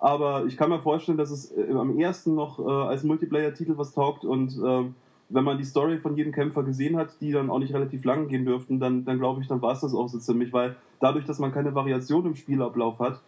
Aber 0.00 0.46
ich 0.46 0.56
kann 0.56 0.70
mir 0.70 0.80
vorstellen, 0.80 1.18
dass 1.18 1.30
es 1.30 1.52
äh, 1.56 1.72
am 1.72 1.98
ersten 1.98 2.34
noch 2.34 2.58
äh, 2.58 2.88
als 2.88 3.04
Multiplayer-Titel 3.04 3.76
was 3.76 3.92
taugt 3.92 4.24
und 4.24 4.58
äh, 4.58 4.90
wenn 5.28 5.44
man 5.44 5.58
die 5.58 5.64
Story 5.64 5.98
von 5.98 6.16
jedem 6.16 6.32
Kämpfer 6.32 6.62
gesehen 6.62 6.96
hat, 6.96 7.20
die 7.20 7.32
dann 7.32 7.50
auch 7.50 7.58
nicht 7.58 7.74
relativ 7.74 8.04
lang 8.04 8.28
gehen 8.28 8.46
dürften, 8.46 8.80
dann, 8.80 9.04
dann 9.04 9.18
glaube 9.18 9.42
ich, 9.42 9.48
dann 9.48 9.60
war 9.60 9.72
es 9.72 9.80
das 9.80 9.94
auch 9.94 10.08
so 10.08 10.18
ziemlich, 10.18 10.52
weil 10.52 10.76
dadurch, 11.00 11.26
dass 11.26 11.38
man 11.38 11.52
keine 11.52 11.74
Variation 11.74 12.26
im 12.26 12.34
Spielablauf 12.34 12.98
hat, 12.98 13.20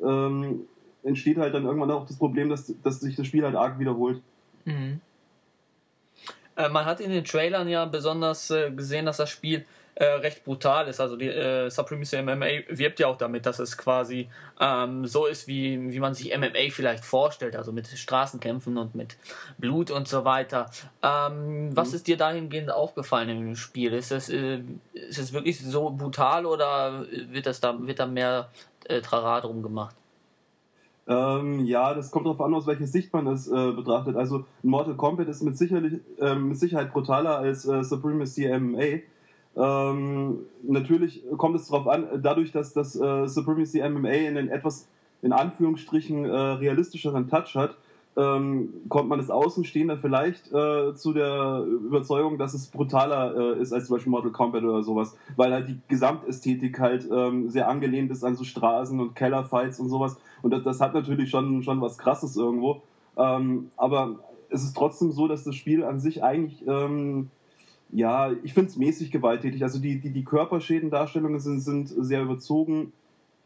ähm, 0.00 0.66
entsteht 1.02 1.38
halt 1.38 1.54
dann 1.54 1.64
irgendwann 1.64 1.90
auch 1.90 2.06
das 2.06 2.18
Problem, 2.18 2.50
dass, 2.50 2.72
dass 2.82 3.00
sich 3.00 3.16
das 3.16 3.26
Spiel 3.26 3.44
halt 3.44 3.54
arg 3.54 3.78
wiederholt. 3.78 4.20
Mhm. 4.64 5.00
Äh, 6.56 6.68
man 6.68 6.84
hat 6.84 7.00
in 7.00 7.10
den 7.10 7.24
Trailern 7.24 7.68
ja 7.68 7.84
besonders 7.84 8.50
äh, 8.50 8.70
gesehen, 8.70 9.06
dass 9.06 9.18
das 9.18 9.30
Spiel 9.30 9.64
äh, 9.96 10.04
recht 10.04 10.44
brutal 10.44 10.88
ist. 10.88 11.00
Also 11.00 11.16
die 11.16 11.28
äh, 11.28 11.70
Supremacy 11.70 12.20
MMA 12.22 12.68
wirbt 12.68 13.00
ja 13.00 13.06
auch 13.08 13.16
damit, 13.16 13.46
dass 13.46 13.58
es 13.58 13.78
quasi 13.78 14.28
ähm, 14.60 15.06
so 15.06 15.24
ist, 15.24 15.48
wie, 15.48 15.90
wie 15.90 16.00
man 16.00 16.12
sich 16.12 16.36
MMA 16.36 16.70
vielleicht 16.70 17.02
vorstellt, 17.04 17.56
also 17.56 17.72
mit 17.72 17.88
Straßenkämpfen 17.88 18.76
und 18.76 18.94
mit 18.94 19.16
Blut 19.56 19.90
und 19.90 20.06
so 20.06 20.24
weiter. 20.24 20.70
Ähm, 21.02 21.68
mhm. 21.68 21.76
Was 21.76 21.94
ist 21.94 22.06
dir 22.06 22.18
dahingehend 22.18 22.70
aufgefallen 22.70 23.30
im 23.30 23.56
Spiel? 23.56 23.94
Ist 23.94 24.12
es, 24.12 24.28
äh, 24.28 24.60
ist 24.92 25.18
es 25.18 25.32
wirklich 25.32 25.58
so 25.60 25.88
brutal 25.88 26.44
oder 26.44 27.06
wird, 27.30 27.46
das 27.46 27.60
da, 27.60 27.74
wird 27.80 27.98
da 27.98 28.06
mehr 28.06 28.50
äh, 28.84 29.00
Trara 29.00 29.40
drum 29.40 29.62
gemacht? 29.62 29.96
Ähm, 31.08 31.64
ja, 31.64 31.94
das 31.94 32.10
kommt 32.10 32.26
darauf 32.26 32.40
an, 32.42 32.52
aus 32.52 32.66
welcher 32.66 32.86
Sicht 32.86 33.14
man 33.14 33.28
es 33.28 33.48
äh, 33.48 33.72
betrachtet. 33.72 34.16
Also 34.16 34.44
Mortal 34.62 34.96
Kombat 34.96 35.28
ist 35.28 35.42
mit, 35.42 35.56
sicherlich, 35.56 36.00
äh, 36.18 36.34
mit 36.34 36.58
Sicherheit 36.58 36.92
brutaler 36.92 37.38
als 37.38 37.64
äh, 37.64 37.82
Supremacy 37.82 38.46
MMA. 38.48 39.00
Ähm, 39.56 40.40
natürlich 40.62 41.22
kommt 41.36 41.56
es 41.56 41.68
darauf 41.68 41.88
an, 41.88 42.06
dadurch, 42.22 42.52
dass 42.52 42.72
das 42.72 42.94
äh, 42.94 43.26
Supremacy 43.26 43.80
MMA 43.88 44.08
einen 44.08 44.48
etwas 44.48 44.88
in 45.22 45.32
Anführungsstrichen 45.32 46.24
äh, 46.24 46.30
realistischeren 46.30 47.28
Touch 47.28 47.54
hat, 47.54 47.76
ähm, 48.16 48.70
kommt 48.88 49.08
man 49.08 49.20
als 49.20 49.30
Außenstehender 49.30 49.98
vielleicht 49.98 50.52
äh, 50.52 50.94
zu 50.94 51.12
der 51.12 51.64
Überzeugung, 51.66 52.38
dass 52.38 52.54
es 52.54 52.68
brutaler 52.68 53.56
äh, 53.56 53.60
ist 53.60 53.72
als 53.72 53.86
zum 53.86 53.96
Beispiel 53.96 54.10
Mortal 54.10 54.30
Kombat 54.30 54.64
oder 54.64 54.82
sowas, 54.82 55.16
weil 55.36 55.52
halt 55.52 55.68
die 55.68 55.78
Gesamtästhetik 55.88 56.78
halt 56.78 57.06
ähm, 57.10 57.50
sehr 57.50 57.68
angelehnt 57.68 58.10
ist 58.10 58.24
an 58.24 58.34
so 58.34 58.44
Straßen 58.44 58.98
und 58.98 59.14
Kellerfights 59.14 59.80
und 59.80 59.90
sowas. 59.90 60.16
Und 60.42 60.52
das, 60.52 60.62
das 60.62 60.80
hat 60.80 60.94
natürlich 60.94 61.28
schon, 61.28 61.62
schon 61.62 61.80
was 61.80 61.98
Krasses 61.98 62.36
irgendwo. 62.36 62.82
Ähm, 63.18 63.70
aber 63.76 64.16
es 64.48 64.62
ist 64.62 64.76
trotzdem 64.76 65.12
so, 65.12 65.28
dass 65.28 65.44
das 65.44 65.54
Spiel 65.54 65.84
an 65.84 66.00
sich 66.00 66.22
eigentlich 66.22 66.66
ähm, 66.66 67.30
ja, 67.90 68.32
ich 68.42 68.52
finde 68.52 68.70
es 68.70 68.76
mäßig 68.76 69.10
gewalttätig. 69.10 69.62
Also 69.62 69.78
die, 69.78 70.00
die, 70.00 70.10
die 70.10 70.24
Körperschädendarstellungen 70.24 71.40
sind, 71.40 71.60
sind 71.60 71.88
sehr 71.88 72.22
überzogen 72.22 72.92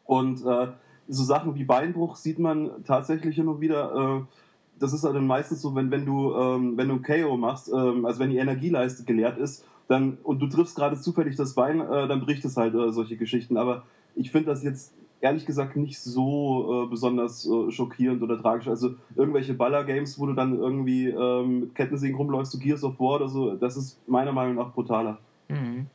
und 0.04 0.44
äh, 0.44 0.68
so 1.08 1.24
Sachen 1.24 1.54
wie 1.56 1.64
Beinbruch 1.64 2.16
sieht 2.16 2.38
man 2.38 2.70
tatsächlich 2.84 3.38
immer 3.38 3.60
wieder. 3.60 3.94
Äh, 3.94 4.34
das 4.78 4.92
ist 4.92 5.04
dann 5.04 5.26
meistens 5.26 5.60
so, 5.60 5.74
wenn, 5.74 5.90
wenn 5.90 6.06
du 6.06 6.34
ähm, 6.34 6.76
wenn 6.76 6.88
du 6.88 7.02
KO 7.02 7.36
machst, 7.36 7.70
ähm, 7.72 8.06
also 8.06 8.18
wenn 8.20 8.30
die 8.30 8.38
Energieleiste 8.38 9.04
geleert 9.04 9.38
ist, 9.38 9.64
dann 9.88 10.18
und 10.22 10.40
du 10.40 10.46
triffst 10.46 10.76
gerade 10.76 10.98
zufällig 10.98 11.36
das 11.36 11.54
Bein, 11.54 11.80
äh, 11.80 12.08
dann 12.08 12.20
bricht 12.20 12.44
es 12.44 12.56
halt 12.56 12.74
äh, 12.74 12.92
solche 12.92 13.16
Geschichten. 13.16 13.56
Aber 13.56 13.84
ich 14.14 14.30
finde 14.30 14.50
das 14.50 14.62
jetzt 14.62 14.94
ehrlich 15.20 15.46
gesagt 15.46 15.76
nicht 15.76 16.00
so 16.00 16.84
äh, 16.84 16.90
besonders 16.90 17.46
äh, 17.46 17.70
schockierend 17.70 18.22
oder 18.22 18.40
tragisch. 18.40 18.68
Also 18.68 18.94
irgendwelche 19.16 19.54
Baller-Games, 19.54 20.18
wo 20.18 20.26
du 20.26 20.32
dann 20.32 20.58
irgendwie 20.58 21.08
ähm, 21.08 21.60
mit 21.60 21.74
Kettensägen 21.74 22.16
rumläufst, 22.16 22.52
so 22.52 22.58
Gears 22.58 22.84
of 22.84 22.98
War 22.98 23.16
oder 23.16 23.28
so, 23.28 23.54
das 23.56 23.76
ist 23.76 23.98
meiner 24.08 24.32
Meinung 24.32 24.56
nach 24.56 24.72
brutaler. 24.72 25.18
Mhm. 25.48 25.86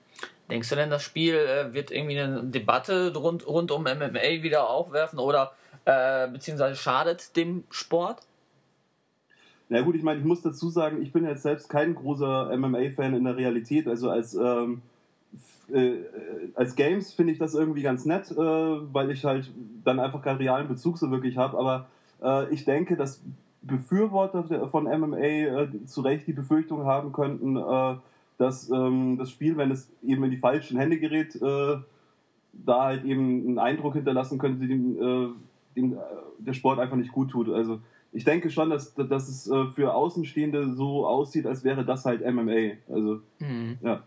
Denkst 0.50 0.70
du 0.70 0.76
denn, 0.76 0.90
das 0.92 1.04
Spiel 1.04 1.36
äh, 1.36 1.74
wird 1.74 1.92
irgendwie 1.92 2.20
eine 2.20 2.44
Debatte 2.44 3.14
rund, 3.16 3.48
rund 3.48 3.72
um 3.72 3.84
MMA 3.84 4.44
wieder 4.44 4.70
aufwerfen 4.70 5.18
oder 5.18 5.54
äh, 5.86 6.28
beziehungsweise 6.28 6.76
schadet 6.76 7.36
dem 7.36 7.64
Sport? 7.72 8.22
Na 9.70 9.82
gut, 9.82 9.96
ich 9.96 10.04
meine, 10.04 10.20
ich 10.20 10.26
muss 10.26 10.44
dazu 10.44 10.70
sagen, 10.70 11.02
ich 11.02 11.12
bin 11.12 11.26
jetzt 11.26 11.42
selbst 11.42 11.70
kein 11.70 11.96
großer 11.96 12.56
MMA-Fan 12.56 13.16
in 13.16 13.24
der 13.24 13.36
Realität. 13.36 13.88
Also 13.88 14.12
als 14.12 14.36
ähm, 14.36 14.84
äh, 15.74 15.96
als 16.54 16.76
Games 16.76 17.14
finde 17.14 17.34
ich 17.34 17.40
das 17.40 17.56
irgendwie 17.56 17.82
ganz 17.82 18.06
nett, 18.06 18.32
äh, 18.32 18.36
weil 18.36 19.12
ich 19.12 19.26
halt 19.26 19.52
dann 19.84 20.00
einfach 20.00 20.22
keinen 20.22 20.38
realen 20.38 20.68
Bezug 20.68 20.98
so 20.98 21.12
wirklich 21.12 21.38
habe. 21.38 21.58
Aber 21.58 21.88
äh, 22.22 22.54
ich 22.54 22.66
denke, 22.66 22.96
dass 22.96 23.22
Befürworter 23.62 24.68
von 24.70 24.84
MMA 24.84 25.18
äh, 25.18 25.68
zu 25.86 26.02
Recht 26.02 26.28
die 26.28 26.34
Befürchtung 26.34 26.86
haben 26.86 27.12
könnten, 27.12 27.58
äh, 27.58 27.96
dass 28.38 28.70
ähm, 28.70 29.18
das 29.18 29.32
Spiel, 29.32 29.58
wenn 29.58 29.72
es 29.72 29.90
eben 30.04 30.24
in 30.24 30.32
die 30.32 30.38
falschen 30.38 30.78
Hände 30.78 31.00
gerät, 31.00 31.36
äh, 31.36 31.78
da 32.54 32.84
halt 32.84 33.04
eben 33.04 33.48
einen 33.48 33.60
Eindruck 33.60 33.96
hinterlassen 33.96 34.38
könnte, 34.38 34.66
den, 34.66 35.36
den 35.76 35.98
der 36.38 36.54
Sport 36.54 36.80
einfach 36.80 36.96
nicht 36.96 37.12
gut 37.12 37.32
tut. 37.32 37.50
Also 37.50 37.82
ich 38.14 38.24
denke 38.24 38.50
schon, 38.50 38.70
dass, 38.70 38.94
dass 38.94 39.28
es 39.28 39.52
für 39.74 39.94
Außenstehende 39.94 40.74
so 40.74 41.06
aussieht, 41.06 41.46
als 41.48 41.66
wäre 41.66 41.84
das 41.84 42.06
halt 42.06 42.22
MMA. 42.22 42.78
Also, 42.88 43.20
mhm. 43.40 43.78
ja. 43.82 44.04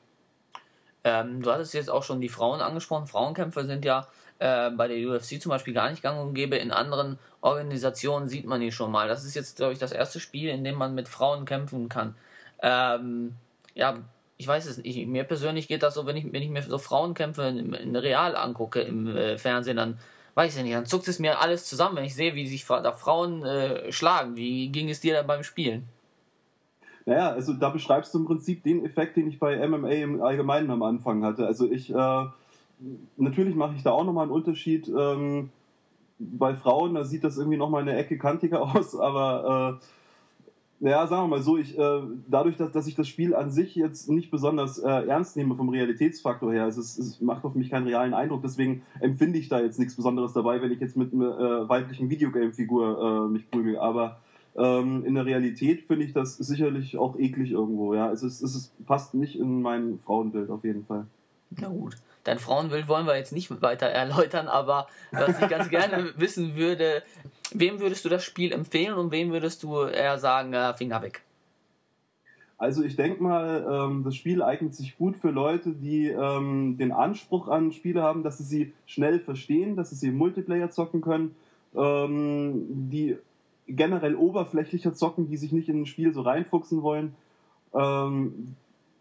Ähm, 1.05 1.43
du 1.43 1.53
hattest 1.53 1.75
jetzt 1.75 1.91
auch 1.91 2.03
schon 2.03 2.21
die 2.21 2.29
Frauen 2.29 2.61
angesprochen. 2.61 3.07
Frauenkämpfer 3.07 3.65
sind 3.65 3.85
ja 3.85 4.09
äh, 4.39 4.71
bei 4.71 4.89
der 4.89 4.99
UFC 5.09 5.41
zum 5.41 5.51
Beispiel 5.51 5.75
gar 5.75 5.91
nicht 5.91 6.03
gang 6.03 6.21
und 6.21 6.35
gäbe. 6.35 6.57
In 6.57 6.71
anderen 6.71 7.19
Organisationen 7.41 8.29
sieht 8.29 8.47
man 8.47 8.61
die 8.61 8.73
schon 8.73 8.91
mal. 8.91 9.09
Das 9.09 9.25
ist 9.25 9.35
jetzt, 9.35 9.57
glaube 9.57 9.73
ich, 9.73 9.79
das 9.79 9.93
erste 9.93 10.21
Spiel, 10.21 10.49
in 10.49 10.65
dem 10.65 10.77
man 10.77 10.95
mit 10.95 11.09
Frauen 11.09 11.45
kämpfen 11.45 11.89
kann. 11.89 12.15
Ähm, 12.63 13.35
ja, 13.75 13.99
ich 14.37 14.47
weiß 14.47 14.67
es 14.67 14.79
nicht. 14.79 15.07
Mir 15.07 15.25
persönlich 15.25 15.69
geht 15.69 15.83
das 15.83 15.95
so, 15.95 16.07
wenn 16.07 16.17
ich, 16.17 16.33
wenn 16.33 16.43
ich 16.43 16.51
mir 16.51 16.63
so 16.63 16.79
Frauenkämpfe 16.79 17.43
in, 17.43 17.73
in 17.75 17.97
Real 17.97 18.37
angucke 18.37 18.81
im 18.81 19.17
äh, 19.17 19.39
Fernsehen, 19.39 19.77
dann 19.77 19.99
weiß 20.35 20.57
ich 20.57 20.63
nicht, 20.63 20.75
dann 20.75 20.87
zuckt 20.87 21.09
es 21.09 21.19
mir 21.19 21.41
alles 21.41 21.65
zusammen, 21.65 21.97
wenn 21.97 22.05
ich 22.05 22.15
sehe, 22.15 22.37
wie 22.37 22.47
sich 22.47 22.65
da 22.65 22.93
Frauen 22.93 23.45
äh, 23.45 23.91
schlagen. 23.91 24.37
Wie 24.37 24.69
ging 24.69 24.89
es 24.89 25.01
dir 25.01 25.15
dann 25.15 25.27
beim 25.27 25.43
Spielen? 25.43 25.89
Naja, 27.09 27.31
also 27.31 27.55
da 27.55 27.71
beschreibst 27.71 28.13
du 28.13 28.19
im 28.19 28.27
Prinzip 28.27 28.63
den 28.65 28.85
Effekt, 28.85 29.17
den 29.17 29.29
ich 29.29 29.39
bei 29.39 29.67
MMA 29.67 29.89
im 29.93 30.23
Allgemeinen 30.23 30.71
am 30.71 30.83
Anfang 30.83 31.25
hatte. 31.25 31.47
Also 31.47 31.71
ich 31.71 31.89
äh, 31.89 32.27
natürlich 33.17 33.55
mache 33.55 33.75
ich 33.77 33.83
da 33.83 33.93
auch 33.93 34.05
nochmal 34.05 34.25
einen 34.25 34.33
Unterschied. 34.33 34.93
Ähm, 34.95 35.49
bei 36.19 36.55
Frauen, 36.55 36.95
da 36.95 37.07
sieht 37.07 37.25
das 37.25 37.39
irgendwie 37.39 37.57
nochmal 37.57 37.81
eine 37.81 37.97
Ecke 37.97 38.19
kantiger 38.19 38.61
aus, 38.77 38.95
aber 38.95 39.81
äh, 39.81 39.85
naja, 40.81 41.07
sagen 41.07 41.23
wir 41.23 41.37
mal 41.39 41.43
so, 41.43 41.57
ich, 41.57 41.79
äh, 41.79 42.03
dadurch, 42.29 42.59
dass, 42.59 42.73
dass 42.73 42.87
ich 42.87 42.95
das 42.95 43.09
Spiel 43.09 43.35
an 43.35 43.51
sich 43.51 43.75
jetzt 43.75 44.11
nicht 44.11 44.31
besonders 44.31 44.79
äh, 44.79 44.89
ernst 44.89 45.35
nehme 45.39 45.57
vom 45.57 45.71
Realitätsfaktor 45.71 46.53
her, 46.53 46.65
also 46.65 46.83
es, 46.83 46.99
es 46.99 47.23
macht 47.23 47.43
auf 47.45 47.55
mich 47.55 47.71
keinen 47.71 47.87
realen 47.87 48.13
Eindruck, 48.13 48.43
deswegen 48.43 48.83
empfinde 49.01 49.39
ich 49.39 49.49
da 49.49 49.61
jetzt 49.61 49.79
nichts 49.79 49.97
Besonderes 49.97 50.35
dabei, 50.35 50.61
wenn 50.61 50.73
ich 50.73 50.81
jetzt 50.81 50.97
mit 50.97 51.15
einer 51.15 51.39
äh, 51.39 51.69
weiblichen 51.71 52.11
Videogame-Figur 52.11 53.29
äh, 53.29 53.33
mich 53.33 53.51
prügel. 53.51 53.79
Aber 53.79 54.19
ähm, 54.57 55.05
in 55.05 55.15
der 55.15 55.27
Realität 55.27 55.85
finde 55.85 56.05
ich 56.05 56.13
das 56.13 56.37
sicherlich 56.37 56.97
auch 56.97 57.19
eklig 57.19 57.53
irgendwo. 57.53 57.95
Ja, 57.95 58.11
es, 58.11 58.23
ist, 58.23 58.43
es 58.43 58.55
ist, 58.55 58.87
passt 58.87 59.15
nicht 59.15 59.39
in 59.39 59.63
mein 59.63 59.99
Frauenbild 59.99 60.51
auf 60.51 60.65
jeden 60.65 60.85
Fall. 60.85 61.07
Na 61.51 61.69
gut. 61.69 61.97
Dein 62.25 62.39
Frauenbild 62.39 62.89
wollen 62.89 63.07
wir 63.07 63.17
jetzt 63.17 63.33
nicht 63.33 63.63
weiter 63.63 63.87
erläutern, 63.87 64.49
aber 64.49 64.87
was 65.13 65.41
ich 65.41 65.49
ganz 65.49 65.71
gerne 65.71 66.13
wissen 66.17 66.57
würde, 66.57 67.03
wem 67.53 67.81
würdest 67.81 68.05
du 68.05 68.09
das 68.09 68.25
Spiel 68.25 68.53
empfehlen 68.53 68.95
und 68.95 69.13
wem 69.13 69.31
würdest 69.31 69.63
du 69.63 69.83
eher 69.85 70.19
sagen, 70.19 70.53
äh, 70.53 70.75
Finger 70.75 71.01
weg? 71.01 71.23
Also 72.59 72.83
ich 72.83 72.97
denke 72.97 73.23
mal, 73.23 73.65
ähm, 73.71 74.03
das 74.03 74.17
Spiel 74.17 74.43
eignet 74.43 74.75
sich 74.75 74.99
gut 74.99 75.17
für 75.17 75.31
Leute, 75.31 75.71
die 75.71 76.09
ähm, 76.09 76.77
den 76.77 76.91
Anspruch 76.91 77.47
an 77.47 77.71
Spiele 77.71 78.03
haben, 78.03 78.25
dass 78.25 78.39
sie 78.39 78.45
sie 78.45 78.73
schnell 78.85 79.21
verstehen, 79.21 79.77
dass 79.77 79.91
sie 79.91 79.97
sie 79.97 80.09
im 80.09 80.19
Multiplayer 80.19 80.69
zocken 80.69 81.01
können, 81.01 81.37
ähm, 81.77 82.67
die 82.91 83.17
generell 83.69 84.17
oberflächlicher 84.17 84.95
zocken, 84.95 85.29
die 85.29 85.37
sich 85.37 85.53
nicht 85.53 85.69
in 85.69 85.83
ein 85.83 85.87
Spiel 85.87 86.13
so 86.13 86.23
reinfuchsen 86.23 86.83
wollen. 86.83 87.15
Ähm, 87.75 88.57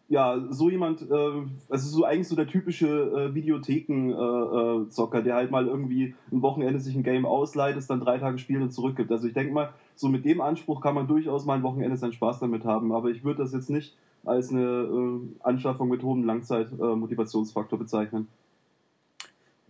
ja, 0.09 0.39
so 0.49 0.69
jemand, 0.69 1.01
äh, 1.01 1.41
also 1.69 1.89
so 1.89 2.05
eigentlich 2.05 2.27
so 2.27 2.35
der 2.35 2.47
typische 2.47 2.87
äh, 2.87 3.35
Videotheken-Zocker, 3.35 5.17
äh, 5.17 5.21
äh, 5.21 5.23
der 5.23 5.35
halt 5.35 5.51
mal 5.51 5.67
irgendwie 5.67 6.15
ein 6.31 6.41
Wochenende 6.41 6.79
sich 6.79 6.95
ein 6.95 7.03
Game 7.03 7.25
ausleiht, 7.25 7.75
es 7.75 7.87
dann 7.87 7.99
drei 7.99 8.17
Tage 8.17 8.37
spielt 8.37 8.61
und 8.61 8.71
zurückgibt. 8.71 9.11
Also 9.11 9.27
ich 9.27 9.33
denke 9.33 9.53
mal, 9.53 9.73
so 9.95 10.07
mit 10.07 10.23
dem 10.23 10.39
Anspruch 10.39 10.81
kann 10.81 10.95
man 10.95 11.07
durchaus 11.07 11.45
mal 11.45 11.55
ein 11.55 11.63
Wochenende 11.63 11.97
seinen 11.97 12.13
Spaß 12.13 12.39
damit 12.39 12.63
haben. 12.63 12.93
Aber 12.93 13.09
ich 13.09 13.23
würde 13.23 13.43
das 13.43 13.51
jetzt 13.51 13.69
nicht 13.69 13.97
als 14.23 14.49
eine 14.51 14.61
äh, 14.61 15.19
Anschaffung 15.41 15.89
mit 15.89 16.03
hohem 16.03 16.23
Langzeit-Motivationsfaktor 16.23 17.77
bezeichnen. 17.77 18.27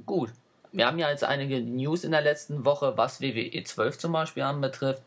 Gut. 0.06 0.32
Wir 0.78 0.86
haben 0.86 1.00
ja 1.00 1.10
jetzt 1.10 1.24
einige 1.24 1.60
News 1.60 2.04
in 2.04 2.12
der 2.12 2.22
letzten 2.22 2.64
Woche, 2.64 2.94
was 2.98 3.20
WWE 3.20 3.64
12 3.64 3.98
zum 3.98 4.12
Beispiel 4.12 4.44
anbetrifft. 4.44 5.02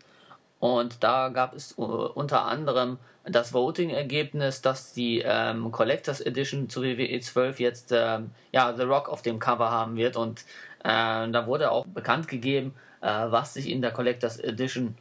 Und 0.58 1.04
da 1.04 1.28
gab 1.28 1.54
es 1.54 1.78
uh, 1.78 2.10
unter 2.12 2.44
anderem 2.46 2.98
das 3.22 3.54
Voting-Ergebnis, 3.54 4.62
dass 4.62 4.94
die 4.94 5.22
ähm, 5.24 5.70
Collectors 5.70 6.20
Edition 6.22 6.68
zu 6.68 6.82
WWE 6.82 7.20
12 7.20 7.60
jetzt 7.60 7.92
ähm, 7.92 8.32
ja, 8.50 8.74
The 8.76 8.82
Rock 8.82 9.08
auf 9.08 9.22
dem 9.22 9.38
Cover 9.38 9.70
haben 9.70 9.94
wird. 9.94 10.16
Und 10.16 10.40
äh, 10.80 11.30
da 11.30 11.46
wurde 11.46 11.70
auch 11.70 11.86
bekannt 11.86 12.26
gegeben, 12.26 12.74
äh, 13.00 13.06
was 13.06 13.54
sich 13.54 13.70
in 13.70 13.80
der 13.80 13.92
Collectors 13.92 14.40
Edition 14.40 14.96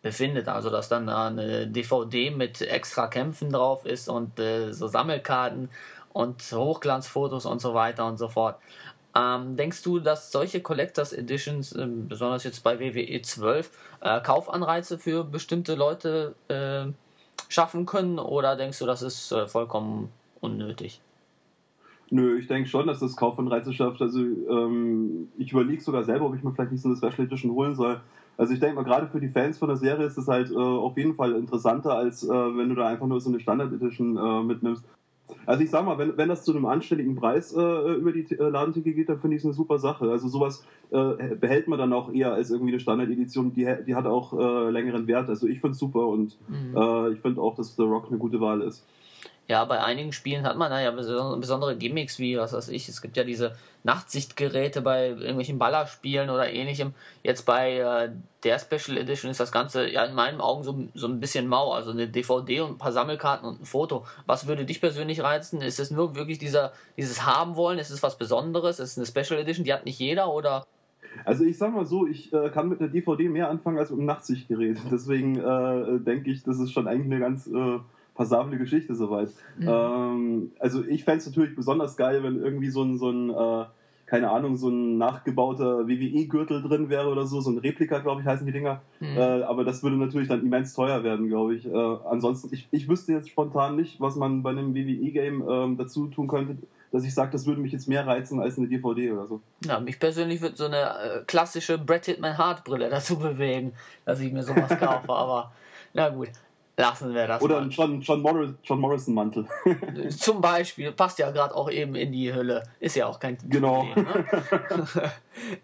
befindet. 0.00 0.48
Also, 0.48 0.70
dass 0.70 0.88
dann 0.88 1.10
eine 1.10 1.66
DVD 1.66 2.30
mit 2.30 2.62
extra 2.62 3.08
Kämpfen 3.08 3.52
drauf 3.52 3.84
ist 3.84 4.08
und 4.08 4.40
äh, 4.40 4.72
so 4.72 4.88
Sammelkarten 4.88 5.68
und 6.14 6.40
Hochglanzfotos 6.50 7.44
und 7.44 7.60
so 7.60 7.74
weiter 7.74 8.06
und 8.06 8.16
so 8.16 8.28
fort. 8.28 8.56
Ähm, 9.16 9.56
denkst 9.56 9.82
du, 9.82 10.00
dass 10.00 10.32
solche 10.32 10.60
Collectors 10.60 11.12
Editions, 11.12 11.72
äh, 11.72 11.86
besonders 11.86 12.42
jetzt 12.42 12.64
bei 12.64 12.80
WWE 12.80 13.22
12, 13.22 13.70
äh, 14.00 14.20
Kaufanreize 14.20 14.98
für 14.98 15.22
bestimmte 15.22 15.76
Leute 15.76 16.34
äh, 16.48 16.86
schaffen 17.48 17.86
können 17.86 18.18
oder 18.18 18.56
denkst 18.56 18.80
du, 18.80 18.86
das 18.86 19.02
ist 19.02 19.30
äh, 19.30 19.46
vollkommen 19.46 20.10
unnötig? 20.40 21.00
Nö, 22.10 22.38
ich 22.38 22.48
denke 22.48 22.68
schon, 22.68 22.86
dass 22.88 22.98
das 22.98 23.16
Kaufanreize 23.16 23.72
schafft. 23.72 24.02
Also 24.02 24.18
ähm, 24.20 25.28
ich 25.38 25.52
überlege 25.52 25.80
sogar 25.80 26.02
selber, 26.02 26.26
ob 26.26 26.34
ich 26.34 26.42
mir 26.42 26.52
vielleicht 26.52 26.72
nicht 26.72 26.82
so 26.82 26.88
eine 26.88 26.96
Special 26.96 27.26
Edition 27.26 27.52
holen 27.52 27.76
soll. 27.76 28.00
Also 28.36 28.52
ich 28.52 28.58
denke 28.58 28.74
mal, 28.74 28.84
gerade 28.84 29.06
für 29.06 29.20
die 29.20 29.28
Fans 29.28 29.58
von 29.58 29.68
der 29.68 29.76
Serie 29.76 30.06
ist 30.06 30.18
das 30.18 30.26
halt 30.26 30.50
äh, 30.50 30.56
auf 30.56 30.96
jeden 30.96 31.14
Fall 31.14 31.32
interessanter, 31.32 31.94
als 31.94 32.24
äh, 32.24 32.28
wenn 32.28 32.68
du 32.68 32.74
da 32.74 32.88
einfach 32.88 33.06
nur 33.06 33.20
so 33.20 33.30
eine 33.30 33.38
Standard 33.38 33.72
Edition 33.72 34.46
mitnimmst. 34.46 34.84
Also 35.46 35.62
ich 35.62 35.70
sag 35.70 35.84
mal, 35.84 35.98
wenn, 35.98 36.16
wenn 36.16 36.28
das 36.28 36.44
zu 36.44 36.52
einem 36.52 36.66
anständigen 36.66 37.16
Preis 37.16 37.52
äh, 37.52 37.94
über 37.94 38.12
die 38.12 38.26
äh, 38.30 38.48
Ladentheke 38.48 38.92
geht, 38.92 39.08
dann 39.08 39.18
finde 39.18 39.36
ich 39.36 39.42
es 39.42 39.46
eine 39.46 39.54
super 39.54 39.78
Sache. 39.78 40.10
Also 40.10 40.28
sowas 40.28 40.64
äh, 40.90 41.34
behält 41.34 41.68
man 41.68 41.78
dann 41.78 41.92
auch 41.92 42.12
eher 42.12 42.32
als 42.32 42.50
irgendwie 42.50 42.72
eine 42.72 42.80
Standard-Edition, 42.80 43.52
die, 43.52 43.66
die 43.86 43.94
hat 43.94 44.06
auch 44.06 44.38
äh, 44.38 44.70
längeren 44.70 45.06
Wert. 45.06 45.28
Also 45.28 45.46
ich 45.46 45.60
finde 45.60 45.72
es 45.72 45.78
super 45.78 46.06
und 46.06 46.38
mhm. 46.48 46.76
Äh, 46.76 47.12
ich 47.12 47.20
finde 47.20 47.40
auch, 47.40 47.54
dass 47.54 47.76
The 47.76 47.82
Rock 47.82 48.08
eine 48.08 48.18
gute 48.18 48.40
Wahl 48.40 48.62
ist 48.62 48.84
ja, 49.46 49.64
bei 49.66 49.82
einigen 49.82 50.12
Spielen 50.12 50.46
hat 50.46 50.56
man 50.56 50.70
da 50.70 50.80
ja 50.80 50.90
besondere 50.90 51.76
Gimmicks, 51.76 52.18
wie, 52.18 52.38
was 52.38 52.54
weiß 52.54 52.68
ich, 52.68 52.88
es 52.88 53.02
gibt 53.02 53.16
ja 53.16 53.24
diese 53.24 53.54
Nachtsichtgeräte 53.82 54.80
bei 54.80 55.08
irgendwelchen 55.08 55.58
Ballerspielen 55.58 56.30
oder 56.30 56.50
ähnlichem. 56.50 56.94
Jetzt 57.22 57.42
bei 57.42 57.76
äh, 57.78 58.10
der 58.42 58.58
Special 58.58 58.96
Edition 58.96 59.30
ist 59.30 59.40
das 59.40 59.52
Ganze 59.52 59.86
ja 59.86 60.04
in 60.04 60.14
meinen 60.14 60.40
Augen 60.40 60.64
so, 60.64 60.88
so 60.94 61.06
ein 61.06 61.20
bisschen 61.20 61.46
mau, 61.46 61.72
also 61.72 61.90
eine 61.90 62.08
DVD 62.08 62.62
und 62.62 62.72
ein 62.72 62.78
paar 62.78 62.92
Sammelkarten 62.92 63.46
und 63.46 63.60
ein 63.60 63.66
Foto. 63.66 64.06
Was 64.24 64.46
würde 64.46 64.64
dich 64.64 64.80
persönlich 64.80 65.22
reizen? 65.22 65.60
Ist 65.60 65.78
es 65.78 65.90
nur 65.90 66.14
wirklich 66.14 66.38
dieser, 66.38 66.72
dieses 66.96 67.26
Haben 67.26 67.56
wollen? 67.56 67.78
Ist 67.78 67.90
es 67.90 68.02
was 68.02 68.16
Besonderes? 68.16 68.80
Ist 68.80 68.96
es 68.96 68.98
eine 68.98 69.06
Special 69.06 69.38
Edition, 69.38 69.64
die 69.64 69.74
hat 69.74 69.84
nicht 69.84 69.98
jeder 69.98 70.32
oder? 70.32 70.64
Also 71.26 71.44
ich 71.44 71.58
sag 71.58 71.74
mal 71.74 71.84
so, 71.84 72.06
ich 72.06 72.32
äh, 72.32 72.48
kann 72.48 72.70
mit 72.70 72.80
einer 72.80 72.88
DVD 72.88 73.28
mehr 73.28 73.50
anfangen 73.50 73.78
als 73.78 73.90
mit 73.90 73.98
einem 73.98 74.06
Nachtsichtgerät. 74.06 74.78
Deswegen 74.90 75.36
äh, 75.36 76.00
denke 76.00 76.30
ich, 76.30 76.42
das 76.42 76.58
ist 76.58 76.72
schon 76.72 76.88
eigentlich 76.88 77.12
eine 77.12 77.20
ganz 77.20 77.46
äh, 77.46 77.78
passable 78.14 78.58
Geschichte 78.58 78.94
soweit. 78.94 79.30
Mhm. 79.58 79.68
Ähm, 79.68 80.52
also 80.58 80.84
ich 80.84 81.04
fände 81.04 81.18
es 81.18 81.26
natürlich 81.26 81.54
besonders 81.54 81.96
geil, 81.96 82.22
wenn 82.22 82.40
irgendwie 82.40 82.70
so 82.70 82.82
ein, 82.82 82.98
so 82.98 83.10
ein 83.10 83.30
äh, 83.30 83.64
keine 84.06 84.30
Ahnung, 84.30 84.56
so 84.56 84.68
ein 84.68 84.98
nachgebauter 84.98 85.88
WWE-Gürtel 85.88 86.62
drin 86.62 86.90
wäre 86.90 87.08
oder 87.08 87.26
so, 87.26 87.40
so 87.40 87.50
ein 87.50 87.58
Replika, 87.58 87.98
glaube 87.98 88.20
ich, 88.20 88.26
heißen 88.26 88.46
die 88.46 88.52
Dinger. 88.52 88.82
Mhm. 89.00 89.16
Äh, 89.16 89.42
aber 89.42 89.64
das 89.64 89.82
würde 89.82 89.96
natürlich 89.96 90.28
dann 90.28 90.42
immens 90.42 90.74
teuer 90.74 91.02
werden, 91.02 91.28
glaube 91.28 91.54
ich. 91.54 91.66
Äh, 91.66 91.96
ansonsten, 92.08 92.52
ich, 92.52 92.68
ich 92.70 92.88
wüsste 92.88 93.12
jetzt 93.12 93.30
spontan 93.30 93.76
nicht, 93.76 94.00
was 94.00 94.16
man 94.16 94.42
bei 94.42 94.50
einem 94.50 94.74
WWE-Game 94.74 95.44
ähm, 95.48 95.76
dazu 95.76 96.08
tun 96.08 96.28
könnte, 96.28 96.58
dass 96.92 97.04
ich 97.04 97.14
sage, 97.14 97.32
das 97.32 97.46
würde 97.46 97.60
mich 97.60 97.72
jetzt 97.72 97.88
mehr 97.88 98.06
reizen 98.06 98.40
als 98.40 98.58
eine 98.58 98.68
DVD 98.68 99.10
oder 99.12 99.26
so. 99.26 99.40
Ja, 99.64 99.80
mich 99.80 99.98
persönlich 99.98 100.40
würde 100.40 100.56
so 100.56 100.66
eine 100.66 100.76
äh, 100.76 101.24
klassische 101.26 101.78
Brett 101.78 102.04
Hitman 102.04 102.38
Hard 102.38 102.62
Brille 102.62 102.90
dazu 102.90 103.18
bewegen, 103.18 103.72
dass 104.04 104.20
ich 104.20 104.32
mir 104.32 104.42
sowas 104.42 104.68
kaufe, 104.78 105.12
aber 105.12 105.52
na 105.92 106.08
gut. 106.10 106.30
Lassen 106.76 107.14
wir 107.14 107.28
das. 107.28 107.40
Oder 107.40 107.58
ein 107.58 107.70
John, 107.70 108.00
John, 108.00 108.20
Morris, 108.20 108.50
John 108.64 108.80
Morrison 108.80 109.14
Mantel. 109.14 109.46
Zum 110.10 110.40
Beispiel. 110.40 110.90
Passt 110.90 111.20
ja 111.20 111.30
gerade 111.30 111.54
auch 111.54 111.70
eben 111.70 111.94
in 111.94 112.10
die 112.10 112.34
Hülle. 112.34 112.64
Ist 112.80 112.96
ja 112.96 113.06
auch 113.06 113.20
kein 113.20 113.38
Genau. 113.48 113.84
Problem, 113.84 114.04
ne? 114.04 115.12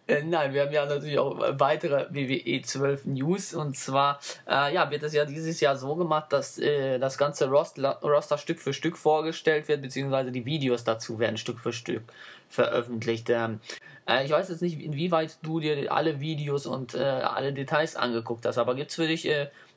Äh, 0.09 0.25
nein, 0.25 0.53
wir 0.53 0.63
haben 0.63 0.73
ja 0.73 0.85
natürlich 0.85 1.19
auch 1.19 1.39
weitere 1.59 2.07
WWE 2.11 2.61
12 2.61 3.07
News. 3.07 3.55
Und 3.55 3.77
zwar 3.77 4.19
äh, 4.49 4.75
ja, 4.75 4.91
wird 4.91 5.05
es 5.05 5.13
ja 5.13 5.25
dieses 5.25 5.61
Jahr 5.61 5.77
so 5.77 5.95
gemacht, 5.95 6.33
dass 6.33 6.59
äh, 6.59 6.99
das 6.99 7.17
ganze 7.17 7.49
Roster, 7.49 7.99
Roster 8.03 8.37
Stück 8.37 8.59
für 8.59 8.73
Stück 8.73 8.97
vorgestellt 8.97 9.69
wird, 9.69 9.83
beziehungsweise 9.83 10.33
die 10.33 10.45
Videos 10.45 10.83
dazu 10.85 11.19
werden 11.19 11.37
Stück 11.37 11.61
für 11.61 11.73
Stück 11.73 12.03
veröffentlicht. 12.49 13.31
Ähm, 13.31 13.61
äh, 14.07 14.25
ich 14.25 14.33
weiß 14.33 14.49
jetzt 14.49 14.63
nicht, 14.63 14.81
inwieweit 14.81 15.39
du 15.43 15.61
dir 15.61 15.91
alle 15.93 16.21
Videos 16.21 16.67
und 16.67 16.95
äh, 16.95 16.99
alle 16.99 17.53
Details 17.53 17.95
angeguckt 17.97 18.45
hast, 18.47 18.59
aber 18.59 18.75
gibt 18.75 18.91
es 18.91 18.97
für 18.97 19.07
dich 19.07 19.29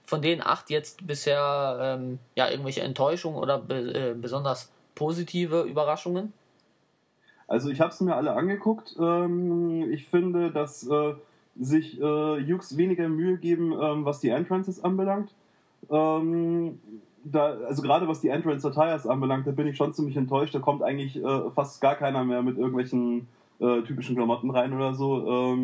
von 0.03 0.21
den 0.21 0.41
acht 0.41 0.69
jetzt 0.69 1.07
bisher 1.07 1.77
ähm, 1.81 2.19
ja, 2.35 2.49
irgendwelche 2.49 2.81
Enttäuschungen 2.81 3.39
oder 3.39 3.57
be 3.57 3.75
äh, 3.93 4.13
besonders 4.13 4.71
positive 4.95 5.61
Überraschungen? 5.63 6.33
Also 7.47 7.69
ich 7.69 7.81
habe 7.81 7.91
es 7.91 8.01
mir 8.01 8.15
alle 8.15 8.33
angeguckt. 8.33 8.95
Ähm, 8.99 9.91
ich 9.91 10.07
finde, 10.07 10.51
dass 10.51 10.87
äh, 10.87 11.13
sich 11.59 11.99
äh, 12.01 12.37
Jux 12.39 12.77
weniger 12.77 13.07
Mühe 13.07 13.37
geben, 13.37 13.73
ähm, 13.79 14.05
was 14.05 14.19
die 14.19 14.29
Entrances 14.29 14.83
anbelangt. 14.83 15.33
Ähm, 15.89 16.79
da, 17.23 17.57
also 17.67 17.81
gerade 17.81 18.07
was 18.07 18.21
die 18.21 18.29
Entrance 18.29 18.67
Attires 18.67 19.07
anbelangt, 19.07 19.47
da 19.47 19.51
bin 19.51 19.67
ich 19.67 19.77
schon 19.77 19.93
ziemlich 19.93 20.17
enttäuscht. 20.17 20.53
Da 20.53 20.59
kommt 20.59 20.83
eigentlich 20.83 21.15
äh, 21.15 21.49
fast 21.51 21.79
gar 21.81 21.95
keiner 21.95 22.23
mehr 22.23 22.41
mit 22.41 22.57
irgendwelchen 22.57 23.27
äh, 23.59 23.81
typischen 23.83 24.15
Klamotten 24.15 24.49
rein 24.49 24.73
oder 24.73 24.93
so. 24.93 25.55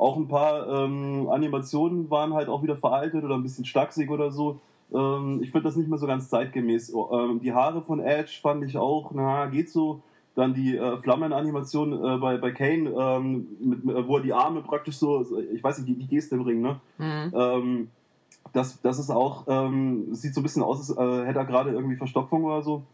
Auch 0.00 0.16
ein 0.16 0.28
paar 0.28 0.66
ähm, 0.66 1.28
Animationen 1.28 2.08
waren 2.08 2.32
halt 2.32 2.48
auch 2.48 2.62
wieder 2.62 2.74
veraltet 2.74 3.22
oder 3.22 3.34
ein 3.34 3.42
bisschen 3.42 3.66
schlaksig 3.66 4.08
oder 4.08 4.30
so. 4.30 4.58
Ähm, 4.94 5.40
ich 5.42 5.50
finde 5.50 5.68
das 5.68 5.76
nicht 5.76 5.90
mehr 5.90 5.98
so 5.98 6.06
ganz 6.06 6.30
zeitgemäß. 6.30 6.94
Oh, 6.94 7.10
ähm, 7.12 7.40
die 7.40 7.52
Haare 7.52 7.82
von 7.82 8.00
Edge 8.00 8.38
fand 8.40 8.64
ich 8.64 8.78
auch, 8.78 9.10
na, 9.12 9.44
geht 9.44 9.68
so. 9.68 10.00
Dann 10.34 10.54
die 10.54 10.74
äh, 10.74 10.96
Flammenanimation 11.02 11.92
äh, 11.92 12.16
bei, 12.16 12.38
bei 12.38 12.50
Kane, 12.50 12.88
ähm, 12.98 13.48
mit, 13.60 13.84
mit, 13.84 14.08
wo 14.08 14.16
er 14.16 14.22
die 14.22 14.32
Arme 14.32 14.62
praktisch 14.62 14.96
so, 14.96 15.26
ich 15.52 15.62
weiß 15.62 15.78
nicht, 15.78 15.90
die, 15.90 15.94
die 15.94 16.06
Geste 16.06 16.36
im 16.36 16.42
Ring, 16.42 16.62
ne? 16.62 16.80
Mhm. 16.96 17.32
Ähm, 17.34 17.90
das, 18.54 18.80
das 18.80 18.98
ist 18.98 19.10
auch, 19.10 19.44
ähm, 19.48 20.14
sieht 20.14 20.32
so 20.32 20.40
ein 20.40 20.44
bisschen 20.44 20.62
aus, 20.62 20.96
als 20.96 20.98
äh, 20.98 21.26
hätte 21.26 21.40
er 21.40 21.44
gerade 21.44 21.72
irgendwie 21.72 21.96
Verstopfung 21.96 22.44
oder 22.44 22.62
so. 22.62 22.84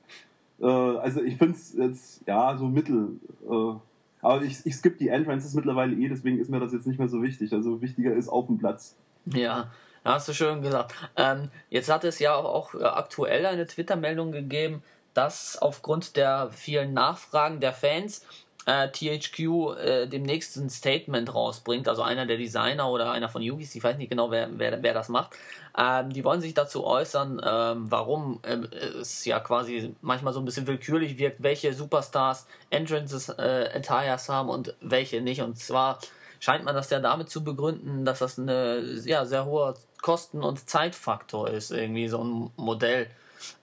Äh, 0.60 0.66
also 0.66 1.22
ich 1.22 1.36
finde 1.36 1.54
es 1.54 1.72
jetzt, 1.74 2.26
ja, 2.26 2.56
so 2.56 2.66
mittel. 2.66 3.20
Äh, 3.48 3.74
aber 4.22 4.42
ich, 4.42 4.64
ich 4.64 4.74
skippe 4.74 4.98
die 4.98 5.08
Entrances 5.08 5.54
mittlerweile 5.54 5.94
eh, 5.94 6.08
deswegen 6.08 6.38
ist 6.38 6.50
mir 6.50 6.60
das 6.60 6.72
jetzt 6.72 6.86
nicht 6.86 6.98
mehr 6.98 7.08
so 7.08 7.22
wichtig. 7.22 7.52
Also 7.52 7.80
wichtiger 7.80 8.14
ist 8.14 8.28
auf 8.28 8.46
dem 8.46 8.58
Platz. 8.58 8.96
Ja, 9.26 9.70
hast 10.04 10.28
du 10.28 10.34
schön 10.34 10.62
gesagt. 10.62 10.94
Ähm, 11.16 11.50
jetzt 11.70 11.90
hat 11.90 12.04
es 12.04 12.18
ja 12.18 12.34
auch 12.34 12.74
äh, 12.74 12.84
aktuell 12.84 13.46
eine 13.46 13.66
Twitter-Meldung 13.66 14.32
gegeben, 14.32 14.82
dass 15.14 15.56
aufgrund 15.58 16.16
der 16.16 16.50
vielen 16.50 16.92
Nachfragen 16.92 17.60
der 17.60 17.72
Fans 17.72 18.24
äh, 18.66 18.88
THQ 18.88 19.38
äh, 19.78 20.06
demnächst 20.06 20.56
ein 20.56 20.68
Statement 20.68 21.32
rausbringt, 21.32 21.88
also 21.88 22.02
einer 22.02 22.26
der 22.26 22.36
Designer 22.36 22.90
oder 22.90 23.12
einer 23.12 23.28
von 23.28 23.40
Yugis, 23.40 23.74
ich 23.74 23.82
weiß 23.82 23.96
nicht 23.96 24.10
genau, 24.10 24.30
wer, 24.30 24.48
wer, 24.58 24.82
wer 24.82 24.92
das 24.92 25.08
macht, 25.08 25.36
ähm, 25.78 26.12
die 26.12 26.24
wollen 26.24 26.40
sich 26.40 26.52
dazu 26.52 26.84
äußern, 26.84 27.40
ähm, 27.44 27.90
warum 27.90 28.40
ähm, 28.42 28.68
es 29.00 29.24
ja 29.24 29.38
quasi 29.40 29.94
manchmal 30.00 30.32
so 30.32 30.40
ein 30.40 30.44
bisschen 30.44 30.66
willkürlich 30.66 31.16
wirkt, 31.18 31.42
welche 31.42 31.72
Superstars 31.72 32.46
Entrances, 32.70 33.28
äh, 33.28 33.70
Attires 33.74 34.28
haben 34.28 34.48
und 34.48 34.74
welche 34.80 35.20
nicht. 35.20 35.42
Und 35.42 35.56
zwar 35.58 35.98
scheint 36.40 36.64
man 36.64 36.74
das 36.74 36.90
ja 36.90 36.98
damit 36.98 37.30
zu 37.30 37.44
begründen, 37.44 38.04
dass 38.04 38.18
das 38.18 38.38
eine 38.38 38.80
ja, 39.04 39.24
sehr 39.26 39.44
hoher 39.44 39.74
Kosten- 40.02 40.42
und 40.42 40.68
Zeitfaktor 40.68 41.50
ist, 41.50 41.70
irgendwie 41.70 42.08
so 42.08 42.22
ein 42.22 42.50
Modell 42.56 43.08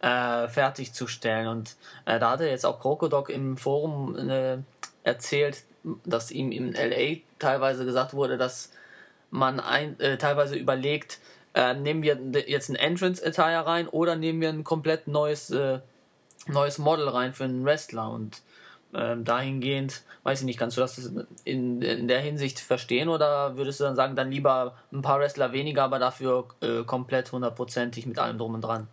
äh, 0.01 0.47
fertigzustellen. 0.47 1.47
Und 1.47 1.75
äh, 2.05 2.19
da 2.19 2.31
hatte 2.31 2.47
jetzt 2.47 2.65
auch 2.65 2.79
Krokodok 2.79 3.29
im 3.29 3.57
Forum 3.57 4.29
äh, 4.29 4.57
erzählt, 5.03 5.63
dass 6.05 6.31
ihm 6.31 6.51
in 6.51 6.73
LA 6.73 7.21
teilweise 7.39 7.85
gesagt 7.85 8.13
wurde, 8.13 8.37
dass 8.37 8.71
man 9.29 9.59
ein, 9.59 9.99
äh, 9.99 10.17
teilweise 10.17 10.55
überlegt, 10.55 11.19
äh, 11.53 11.73
nehmen 11.73 12.03
wir 12.03 12.17
jetzt 12.47 12.69
ein 12.69 12.75
Entrance-Attire 12.75 13.65
rein 13.65 13.87
oder 13.87 14.15
nehmen 14.15 14.41
wir 14.41 14.49
ein 14.49 14.63
komplett 14.63 15.07
neues, 15.07 15.49
äh, 15.49 15.79
neues 16.47 16.77
Model 16.77 17.09
rein 17.09 17.33
für 17.33 17.43
einen 17.43 17.65
Wrestler. 17.65 18.09
Und 18.09 18.41
ähm, 18.93 19.23
dahingehend, 19.23 20.03
weiß 20.23 20.41
ich 20.41 20.45
nicht, 20.45 20.59
kannst 20.59 20.77
du 20.77 20.81
das 20.81 20.97
in, 21.43 21.81
in 21.81 22.07
der 22.07 22.19
Hinsicht 22.19 22.59
verstehen 22.59 23.09
oder 23.09 23.57
würdest 23.57 23.79
du 23.79 23.83
dann 23.85 23.95
sagen, 23.95 24.15
dann 24.15 24.31
lieber 24.31 24.77
ein 24.91 25.01
paar 25.01 25.19
Wrestler 25.19 25.51
weniger, 25.51 25.83
aber 25.83 25.99
dafür 25.99 26.47
äh, 26.61 26.83
komplett 26.83 27.31
hundertprozentig 27.31 28.05
mit 28.05 28.19
allem 28.19 28.37
drum 28.37 28.53
und 28.53 28.61
dran? 28.61 28.87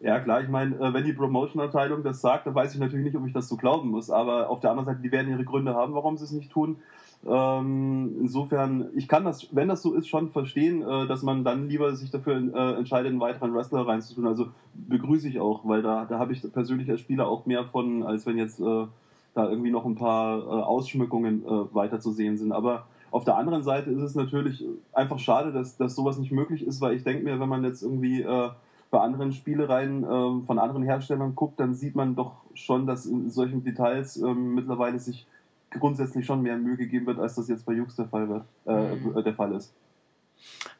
Ja, 0.00 0.18
klar, 0.18 0.40
ich 0.40 0.48
meine, 0.48 0.76
äh, 0.76 0.94
wenn 0.94 1.04
die 1.04 1.12
Promotion-Abteilung 1.12 2.02
das 2.02 2.22
sagt, 2.22 2.46
dann 2.46 2.54
weiß 2.54 2.72
ich 2.72 2.80
natürlich 2.80 3.04
nicht, 3.04 3.16
ob 3.16 3.26
ich 3.26 3.34
das 3.34 3.48
so 3.48 3.56
glauben 3.56 3.90
muss. 3.90 4.10
Aber 4.10 4.48
auf 4.48 4.60
der 4.60 4.70
anderen 4.70 4.86
Seite, 4.86 5.00
die 5.02 5.12
werden 5.12 5.30
ihre 5.30 5.44
Gründe 5.44 5.74
haben, 5.74 5.92
warum 5.94 6.16
sie 6.16 6.24
es 6.24 6.32
nicht 6.32 6.50
tun. 6.50 6.76
Ähm, 7.28 8.16
insofern, 8.18 8.88
ich 8.94 9.06
kann 9.08 9.26
das, 9.26 9.54
wenn 9.54 9.68
das 9.68 9.82
so 9.82 9.92
ist, 9.92 10.08
schon 10.08 10.30
verstehen, 10.30 10.80
äh, 10.82 11.06
dass 11.06 11.22
man 11.22 11.44
dann 11.44 11.68
lieber 11.68 11.94
sich 11.94 12.10
dafür 12.10 12.36
äh, 12.36 12.78
entscheidet, 12.78 13.10
einen 13.10 13.20
weiteren 13.20 13.54
Wrestler 13.54 13.86
reinzutun. 13.86 14.26
Also 14.26 14.48
begrüße 14.72 15.28
ich 15.28 15.38
auch, 15.38 15.60
weil 15.64 15.82
da, 15.82 16.06
da 16.06 16.18
habe 16.18 16.32
ich 16.32 16.50
persönlich 16.50 16.90
als 16.90 17.00
Spieler 17.00 17.28
auch 17.28 17.44
mehr 17.44 17.64
von, 17.66 18.02
als 18.02 18.24
wenn 18.24 18.38
jetzt 18.38 18.58
äh, 18.58 18.86
da 19.34 19.50
irgendwie 19.50 19.70
noch 19.70 19.84
ein 19.84 19.96
paar 19.96 20.38
äh, 20.38 20.62
Ausschmückungen 20.62 21.44
äh, 21.44 21.74
weiter 21.74 22.00
zu 22.00 22.12
sehen 22.12 22.38
sind. 22.38 22.52
Aber 22.52 22.86
auf 23.10 23.24
der 23.24 23.36
anderen 23.36 23.64
Seite 23.64 23.90
ist 23.90 24.00
es 24.00 24.14
natürlich 24.14 24.64
einfach 24.94 25.18
schade, 25.18 25.52
dass, 25.52 25.76
dass 25.76 25.94
sowas 25.94 26.16
nicht 26.16 26.32
möglich 26.32 26.66
ist, 26.66 26.80
weil 26.80 26.96
ich 26.96 27.04
denke 27.04 27.22
mir, 27.22 27.38
wenn 27.38 27.48
man 27.50 27.64
jetzt 27.64 27.82
irgendwie 27.82 28.24
bei 28.90 29.00
anderen 29.00 29.32
Spielereien 29.32 30.04
äh, 30.04 30.44
von 30.44 30.58
anderen 30.58 30.82
Herstellern 30.82 31.34
guckt, 31.34 31.60
dann 31.60 31.74
sieht 31.74 31.94
man 31.94 32.16
doch 32.16 32.42
schon, 32.54 32.86
dass 32.86 33.06
in 33.06 33.30
solchen 33.30 33.62
Details 33.62 34.16
äh, 34.16 34.34
mittlerweile 34.34 34.98
sich 34.98 35.26
grundsätzlich 35.78 36.26
schon 36.26 36.42
mehr 36.42 36.56
Mühe 36.56 36.76
gegeben 36.76 37.06
wird, 37.06 37.20
als 37.20 37.36
das 37.36 37.48
jetzt 37.48 37.64
bei 37.64 37.72
Jux 37.72 37.94
der 37.94 38.06
Fall 38.06 38.28
wird, 38.28 38.44
äh, 38.66 38.96
mhm. 38.96 39.22
der 39.22 39.34
Fall 39.34 39.54
ist. 39.54 39.72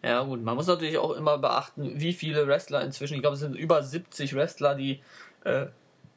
Ja 0.03 0.23
gut, 0.25 0.43
man 0.43 0.57
muss 0.57 0.67
natürlich 0.67 0.99
auch 0.99 1.13
immer 1.13 1.39
beachten, 1.39 1.93
wie 2.01 2.13
viele 2.13 2.47
Wrestler 2.49 2.83
inzwischen, 2.83 3.15
ich 3.15 3.21
glaube 3.21 3.35
es 3.35 3.41
sind 3.41 3.55
über 3.55 3.83
70 3.83 4.35
Wrestler, 4.35 4.75
die 4.75 5.01
äh, 5.45 5.67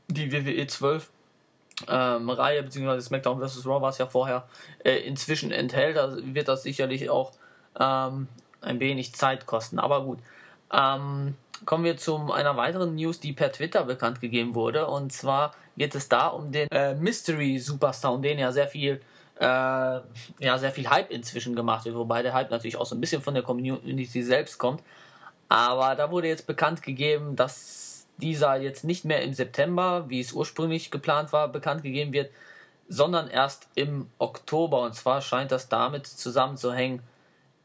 die 0.07 0.31
WWE 0.31 0.65
12 0.65 1.11
ähm, 1.87 2.29
Reihe, 2.29 2.63
beziehungsweise 2.63 3.05
SmackDown 3.05 3.41
vs. 3.41 3.65
Raw 3.65 3.81
war 3.81 3.89
es 3.89 3.97
ja 3.97 4.07
vorher, 4.07 4.47
äh, 4.83 4.97
inzwischen 4.97 5.51
enthält. 5.51 5.97
Da 5.97 6.15
wird 6.21 6.47
das 6.47 6.63
sicherlich 6.63 7.09
auch 7.09 7.31
ähm, 7.79 8.27
ein 8.61 8.79
wenig 8.79 9.13
Zeit 9.13 9.45
kosten. 9.45 9.79
Aber 9.79 10.03
gut. 10.03 10.19
Ähm, 10.71 11.35
kommen 11.65 11.83
wir 11.83 11.97
zu 11.97 12.31
einer 12.31 12.57
weiteren 12.57 12.95
News, 12.95 13.19
die 13.19 13.33
per 13.33 13.51
Twitter 13.51 13.83
bekannt 13.83 14.21
gegeben 14.21 14.55
wurde. 14.55 14.87
Und 14.87 15.11
zwar 15.11 15.53
geht 15.77 15.95
es 15.95 16.09
da 16.09 16.27
um 16.27 16.51
den 16.51 16.69
äh, 16.71 16.95
Mystery 16.95 17.59
Superstar, 17.59 18.13
um 18.13 18.21
den 18.21 18.39
ja 18.39 18.51
sehr 18.51 18.67
viel 18.67 19.01
äh, 19.39 19.45
ja 19.45 20.57
sehr 20.57 20.71
viel 20.71 20.89
Hype 20.89 21.11
inzwischen 21.11 21.55
gemacht 21.55 21.85
wird, 21.85 21.95
wobei 21.95 22.21
der 22.21 22.33
Hype 22.33 22.51
natürlich 22.51 22.77
auch 22.77 22.85
so 22.85 22.95
ein 22.95 23.01
bisschen 23.01 23.21
von 23.21 23.33
der 23.33 23.43
Community 23.43 24.23
selbst 24.23 24.57
kommt. 24.57 24.83
Aber 25.49 25.95
da 25.95 26.11
wurde 26.11 26.27
jetzt 26.27 26.47
bekannt 26.47 26.81
gegeben, 26.81 27.35
dass 27.35 28.07
dieser 28.17 28.55
jetzt 28.55 28.83
nicht 28.83 29.05
mehr 29.05 29.21
im 29.21 29.33
September, 29.33 30.05
wie 30.07 30.19
es 30.19 30.33
ursprünglich 30.33 30.91
geplant 30.91 31.33
war, 31.33 31.47
bekannt 31.47 31.83
gegeben 31.83 32.13
wird, 32.13 32.31
sondern 32.87 33.27
erst 33.27 33.67
im 33.75 34.09
Oktober. 34.19 34.81
Und 34.81 34.93
zwar 34.93 35.21
scheint 35.21 35.51
das 35.51 35.69
damit 35.69 36.07
zusammenzuhängen, 36.07 37.01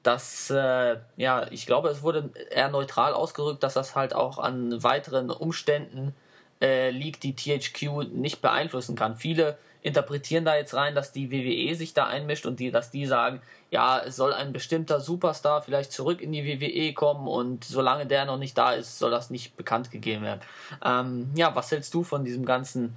dass, 0.09 0.49
äh, 0.49 0.97
ja, 1.19 1.47
ich 1.51 1.67
glaube, 1.67 1.91
es 1.91 2.03
wurde 2.03 2.31
eher 2.51 2.71
neutral 2.71 3.13
ausgerückt, 3.13 3.63
dass 3.63 3.75
das 3.75 3.95
halt 3.95 4.15
auch 4.15 4.39
an 4.39 4.83
weiteren 4.83 5.31
Umständen 5.31 6.15
äh, 6.63 6.89
liegt, 6.89 7.25
die 7.25 7.37
THQ 7.37 8.09
nicht 8.15 8.41
beeinflussen 8.41 8.97
kann. 8.97 9.17
Viele 9.17 9.59
interpretieren 9.83 10.47
da 10.47 10.57
jetzt 10.57 10.73
rein, 10.73 10.95
dass 10.95 11.13
die 11.13 11.31
WWE 11.31 11.75
sich 11.75 11.93
da 11.93 12.07
einmischt 12.07 12.47
und 12.47 12.59
die, 12.59 12.71
dass 12.71 12.91
die 12.91 13.05
sagen, 13.05 13.43
ja, 13.71 14.01
es 14.01 14.17
soll 14.17 14.33
ein 14.33 14.55
bestimmter 14.55 15.01
Superstar 15.01 15.61
vielleicht 15.61 15.93
zurück 15.93 16.23
in 16.23 16.33
die 16.33 16.47
WWE 16.47 16.95
kommen 16.95 17.29
und 17.29 17.65
solange 17.65 18.07
der 18.07 18.25
noch 18.25 18.39
nicht 18.39 18.57
da 18.57 18.73
ist, 18.73 18.99
soll 18.99 19.11
das 19.11 19.29
nicht 19.29 19.59
bekannt 19.59 19.91
gegeben 19.91 20.23
werden. 20.23 20.41
Ähm, 20.83 21.31
ja, 21.35 21.55
was 21.55 21.71
hältst 21.71 21.93
du 21.93 22.03
von 22.03 22.25
diesem 22.25 22.47
ganzen, 22.47 22.97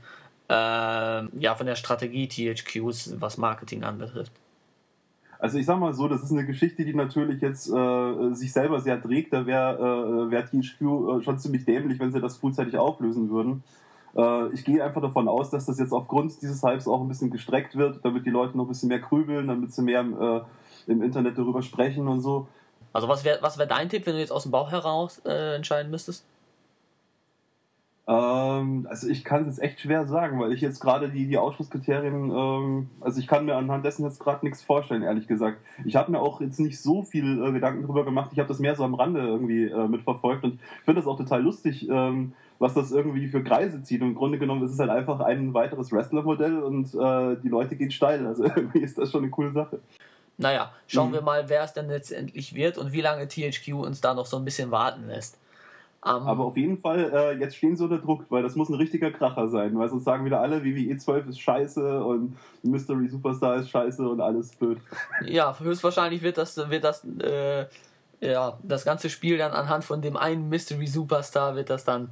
äh, 0.50 0.54
ja, 0.54 1.56
von 1.58 1.65
der 1.65 1.76
Strategie 1.76 2.30
THQs, 2.30 3.19
was 3.19 3.36
Marketing 3.36 3.84
anbetrifft? 3.84 4.32
Also 5.41 5.58
ich 5.58 5.65
sag 5.65 5.80
mal 5.80 5.91
so, 5.91 6.08
das 6.08 6.21
ist 6.21 6.32
eine 6.32 6.45
Geschichte, 6.45 6.86
die 6.86 6.93
natürlich 6.93 7.41
jetzt 7.41 7.67
äh, 7.67 8.34
sich 8.34 8.54
selber 8.54 8.80
sehr 8.80 9.01
trägt. 9.01 9.34
Da 9.34 9.47
wäre 9.47 10.27
äh, 10.27 10.32
wär 10.32 10.45
THQ 10.45 10.82
äh, 10.82 11.23
schon 11.23 11.39
ziemlich 11.39 11.65
dämlich, 11.65 11.99
wenn 11.99 12.12
sie 12.12 12.21
das 12.21 12.38
frühzeitig 12.38 12.77
auflösen 12.77 13.32
würden. 13.32 13.63
Äh, 14.15 14.54
ich 14.54 14.63
gehe 14.63 14.84
einfach 14.84 15.01
davon 15.01 15.27
aus, 15.27 15.49
dass 15.49 15.65
das 15.65 15.80
jetzt 15.80 15.93
aufgrund 15.93 16.39
dieses 16.43 16.62
Hypes 16.62 16.88
auch 16.88 17.01
ein 17.01 17.08
bisschen 17.08 17.32
gestreckt 17.32 17.75
wird, 17.75 18.06
damit 18.06 18.27
die 18.27 18.30
Leute 18.30 18.56
noch 18.56 18.65
ein 18.65 18.67
bisschen 18.67 18.89
mehr 18.89 18.99
grübeln, 18.99 19.47
damit 19.47 19.73
sie 19.73 19.82
mehr 19.82 20.01
äh, 20.01 20.91
im 20.91 21.01
Internet 21.01 21.39
darüber 21.39 21.63
sprechen 21.63 22.08
und 22.08 22.21
so. 22.21 22.47
Also 22.93 23.08
was 23.08 23.23
wäre 23.23 23.39
was 23.41 23.58
wär 23.58 23.65
dein 23.65 23.89
Tipp, 23.89 24.06
wenn 24.06 24.13
du 24.13 24.19
jetzt 24.19 24.32
aus 24.32 24.43
dem 24.43 24.51
Bauch 24.51 24.69
heraus 24.69 25.23
äh, 25.25 25.56
entscheiden 25.56 25.89
müsstest? 25.89 26.23
Ähm, 28.07 28.87
also 28.89 29.07
ich 29.07 29.23
kann 29.23 29.41
es 29.41 29.57
jetzt 29.57 29.61
echt 29.61 29.79
schwer 29.81 30.07
sagen, 30.07 30.39
weil 30.39 30.51
ich 30.51 30.61
jetzt 30.61 30.79
gerade 30.79 31.09
die, 31.09 31.27
die 31.27 31.37
Ausschlusskriterien, 31.37 32.31
ähm, 32.31 32.89
also 32.99 33.19
ich 33.19 33.27
kann 33.27 33.45
mir 33.45 33.55
anhand 33.55 33.85
dessen 33.85 34.03
jetzt 34.03 34.19
gerade 34.19 34.43
nichts 34.43 34.63
vorstellen, 34.63 35.03
ehrlich 35.03 35.27
gesagt. 35.27 35.59
Ich 35.85 35.95
habe 35.95 36.11
mir 36.11 36.19
auch 36.19 36.41
jetzt 36.41 36.59
nicht 36.59 36.81
so 36.81 37.03
viel 37.03 37.43
äh, 37.43 37.51
Gedanken 37.51 37.83
darüber 37.83 38.03
gemacht, 38.03 38.31
ich 38.33 38.39
habe 38.39 38.47
das 38.47 38.59
mehr 38.59 38.75
so 38.75 38.83
am 38.83 38.95
Rande 38.95 39.21
irgendwie 39.21 39.65
äh, 39.65 39.87
mitverfolgt 39.87 40.43
und 40.43 40.59
finde 40.83 41.01
das 41.01 41.07
auch 41.07 41.17
total 41.17 41.43
lustig, 41.43 41.87
ähm, 41.89 42.33
was 42.57 42.73
das 42.73 42.91
irgendwie 42.91 43.27
für 43.27 43.43
Kreise 43.43 43.83
zieht. 43.83 44.01
Und 44.01 44.09
im 44.09 44.15
Grunde 44.15 44.39
genommen 44.39 44.63
ist 44.63 44.71
es 44.71 44.79
halt 44.79 44.89
einfach 44.89 45.19
ein 45.19 45.53
weiteres 45.53 45.91
Wrestler-Modell 45.91 46.59
und 46.59 46.93
äh, 46.95 47.41
die 47.41 47.49
Leute 47.49 47.75
gehen 47.75 47.91
steil. 47.91 48.25
Also 48.25 48.43
irgendwie 48.55 48.79
ist 48.79 48.97
das 48.97 49.11
schon 49.11 49.21
eine 49.23 49.31
coole 49.31 49.51
Sache. 49.51 49.79
Naja, 50.37 50.71
schauen 50.87 51.09
mhm. 51.09 51.13
wir 51.13 51.21
mal, 51.21 51.49
wer 51.49 51.63
es 51.63 51.73
denn 51.73 51.87
letztendlich 51.87 52.55
wird 52.55 52.79
und 52.79 52.93
wie 52.93 53.01
lange 53.01 53.27
THQ 53.27 53.73
uns 53.73 54.01
da 54.01 54.15
noch 54.15 54.25
so 54.25 54.37
ein 54.37 54.45
bisschen 54.45 54.71
warten 54.71 55.07
lässt. 55.07 55.37
Um, 56.03 56.27
Aber 56.27 56.45
auf 56.45 56.57
jeden 56.57 56.79
Fall, 56.79 57.11
äh, 57.13 57.39
jetzt 57.39 57.55
stehen 57.57 57.77
sie 57.77 57.83
unter 57.83 57.99
Druck, 57.99 58.25
weil 58.29 58.41
das 58.41 58.55
muss 58.55 58.69
ein 58.69 58.75
richtiger 58.75 59.11
Kracher 59.11 59.49
sein, 59.49 59.77
weil 59.77 59.87
sonst 59.87 60.03
sagen 60.03 60.25
wieder 60.25 60.41
alle, 60.41 60.63
WWE 60.63 60.97
12 60.97 61.27
ist 61.27 61.39
scheiße 61.39 62.03
und 62.03 62.37
Mystery 62.63 63.07
Superstar 63.07 63.57
ist 63.57 63.69
scheiße 63.69 64.09
und 64.09 64.19
alles 64.19 64.49
blöd. 64.55 64.79
Ja, 65.23 65.55
höchstwahrscheinlich 65.59 66.23
wird 66.23 66.39
das, 66.39 66.57
wird 66.57 66.83
das, 66.83 67.05
äh, 67.19 67.67
ja, 68.19 68.57
das 68.63 68.83
ganze 68.83 69.11
Spiel 69.11 69.37
dann 69.37 69.51
anhand 69.51 69.83
von 69.83 70.01
dem 70.01 70.17
einen 70.17 70.49
Mystery 70.49 70.87
Superstar 70.87 71.55
wird 71.55 71.69
das 71.69 71.83
dann 71.83 72.09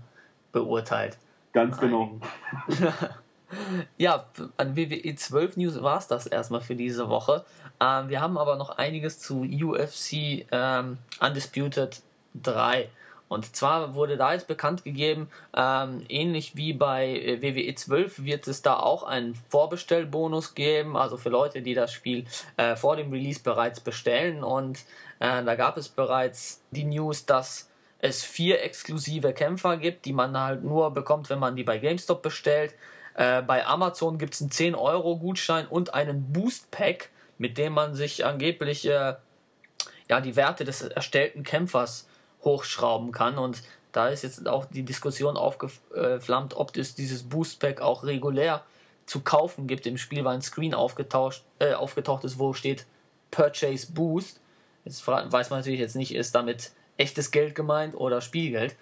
beurteilt. 0.51 1.17
Ganz 1.51 1.79
genau. 1.79 2.19
ja, 3.97 4.23
an 4.57 4.77
WWE 4.77 5.15
12 5.15 5.57
News 5.57 5.81
war 5.81 5.97
es 5.97 6.05
das 6.05 6.27
erstmal 6.27 6.61
für 6.61 6.75
diese 6.75 7.09
Woche. 7.09 7.43
Ähm, 7.79 8.09
wir 8.09 8.21
haben 8.21 8.37
aber 8.37 8.55
noch 8.55 8.77
einiges 8.77 9.17
zu 9.17 9.41
UFC 9.41 10.45
ähm, 10.51 10.99
Undisputed 11.19 12.03
3. 12.35 12.89
Und 13.29 13.55
zwar 13.55 13.93
wurde 13.93 14.17
da 14.17 14.33
jetzt 14.33 14.47
bekannt 14.47 14.83
gegeben, 14.83 15.29
ähm, 15.55 16.01
ähnlich 16.09 16.55
wie 16.55 16.73
bei 16.73 17.07
äh, 17.07 17.41
WWE 17.41 17.75
12 17.75 18.25
wird 18.25 18.47
es 18.47 18.63
da 18.63 18.77
auch 18.77 19.03
einen 19.03 19.35
Vorbestellbonus 19.35 20.55
geben, 20.55 20.97
also 20.97 21.15
für 21.15 21.29
Leute, 21.29 21.61
die 21.61 21.75
das 21.75 21.93
Spiel 21.93 22.25
äh, 22.57 22.75
vor 22.75 22.95
dem 22.95 23.11
Release 23.11 23.39
bereits 23.39 23.79
bestellen. 23.79 24.43
Und 24.43 24.79
äh, 25.19 25.43
da 25.43 25.55
gab 25.55 25.77
es 25.77 25.89
bereits 25.89 26.63
die 26.71 26.83
News, 26.83 27.27
dass 27.27 27.69
es 27.99 28.23
vier 28.23 28.63
exklusive 28.63 29.31
Kämpfer 29.33 29.77
gibt, 29.77 30.05
die 30.05 30.13
man 30.13 30.37
halt 30.37 30.63
nur 30.63 30.91
bekommt, 30.91 31.29
wenn 31.29 31.39
man 31.39 31.55
die 31.55 31.63
bei 31.63 31.77
GameStop 31.77 32.23
bestellt. 32.23 32.73
Äh, 33.13 33.43
bei 33.43 33.63
Amazon 33.65 34.17
gibt 34.17 34.33
es 34.33 34.41
einen 34.41 34.49
10-Euro-Gutschein 34.49 35.67
und 35.67 35.93
einen 35.93 36.33
Boost-Pack, 36.33 37.09
mit 37.37 37.59
dem 37.59 37.73
man 37.73 37.93
sich 37.93 38.25
angeblich 38.25 38.87
äh, 38.87 39.15
ja, 40.09 40.21
die 40.21 40.35
Werte 40.35 40.65
des 40.65 40.81
erstellten 40.81 41.43
Kämpfers 41.43 42.08
hochschrauben 42.43 43.11
kann. 43.11 43.37
Und 43.37 43.63
da 43.91 44.09
ist 44.09 44.23
jetzt 44.23 44.47
auch 44.47 44.65
die 44.65 44.83
Diskussion 44.83 45.37
aufgeflammt, 45.37 46.55
ob 46.55 46.75
es 46.77 46.95
dieses 46.95 47.23
Boost 47.23 47.59
Pack 47.59 47.81
auch 47.81 48.03
regulär 48.03 48.63
zu 49.05 49.21
kaufen 49.21 49.65
gibt 49.67 49.87
im 49.87 49.97
Spiel, 49.97 50.23
weil 50.23 50.35
ein 50.35 50.41
Screen 50.41 50.73
aufgetaucht, 50.73 51.43
äh, 51.57 51.73
aufgetaucht 51.73 52.23
ist, 52.23 52.37
wo 52.37 52.53
steht 52.53 52.85
Purchase 53.31 53.91
Boost. 53.91 54.39
Jetzt 54.85 55.05
weiß 55.07 55.49
man 55.49 55.59
natürlich 55.59 55.79
jetzt 55.79 55.95
nicht, 55.95 56.13
ist 56.13 56.35
damit 56.35 56.71
echtes 56.97 57.31
Geld 57.31 57.55
gemeint 57.55 57.95
oder 57.95 58.21
Spielgeld. 58.21 58.75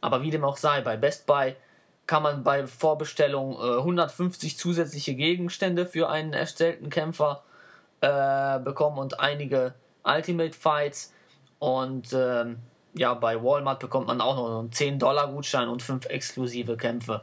Aber 0.00 0.22
wie 0.22 0.30
dem 0.30 0.44
auch 0.44 0.56
sei, 0.56 0.80
bei 0.80 0.96
Best 0.96 1.26
Buy 1.26 1.56
kann 2.06 2.22
man 2.22 2.44
bei 2.44 2.66
Vorbestellung 2.66 3.54
äh, 3.54 3.78
150 3.78 4.58
zusätzliche 4.58 5.14
Gegenstände 5.14 5.86
für 5.86 6.08
einen 6.08 6.34
erstellten 6.34 6.90
Kämpfer 6.90 7.42
äh, 8.00 8.58
bekommen 8.60 8.98
und 8.98 9.20
einige 9.20 9.74
Ultimate 10.04 10.52
Fights. 10.52 11.12
Und 11.58 12.12
ähm, 12.12 12.58
ja, 12.94 13.14
bei 13.14 13.42
Walmart 13.42 13.80
bekommt 13.80 14.06
man 14.06 14.20
auch 14.20 14.36
noch 14.36 14.60
einen 14.60 14.70
10-Dollar-Gutschein 14.70 15.68
und 15.68 15.82
fünf 15.82 16.06
exklusive 16.06 16.76
Kämpfe. 16.76 17.22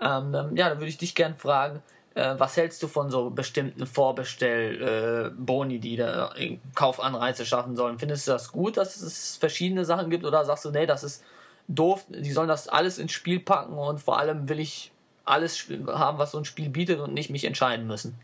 Ähm, 0.00 0.34
ähm, 0.34 0.56
ja, 0.56 0.68
da 0.68 0.76
würde 0.76 0.88
ich 0.88 0.98
dich 0.98 1.14
gern 1.14 1.36
fragen, 1.36 1.82
äh, 2.14 2.34
was 2.38 2.56
hältst 2.56 2.82
du 2.82 2.88
von 2.88 3.10
so 3.10 3.30
bestimmten 3.30 3.86
Vorbestell-Boni, 3.86 5.76
äh, 5.76 5.78
die 5.78 5.96
da 5.96 6.34
Kaufanreize 6.74 7.46
schaffen 7.46 7.76
sollen? 7.76 7.98
Findest 7.98 8.26
du 8.26 8.32
das 8.32 8.52
gut, 8.52 8.76
dass 8.76 9.00
es 9.00 9.36
verschiedene 9.36 9.84
Sachen 9.84 10.10
gibt 10.10 10.24
oder 10.24 10.44
sagst 10.44 10.64
du, 10.64 10.70
nee, 10.70 10.86
das 10.86 11.02
ist 11.02 11.24
doof, 11.68 12.04
die 12.08 12.32
sollen 12.32 12.48
das 12.48 12.68
alles 12.68 12.98
ins 12.98 13.12
Spiel 13.12 13.40
packen 13.40 13.74
und 13.74 14.00
vor 14.00 14.18
allem 14.18 14.48
will 14.48 14.60
ich 14.60 14.92
alles 15.24 15.66
haben, 15.88 16.18
was 16.18 16.30
so 16.30 16.38
ein 16.38 16.44
Spiel 16.44 16.68
bietet 16.68 17.00
und 17.00 17.12
nicht 17.12 17.30
mich 17.30 17.44
entscheiden 17.44 17.86
müssen? 17.86 18.18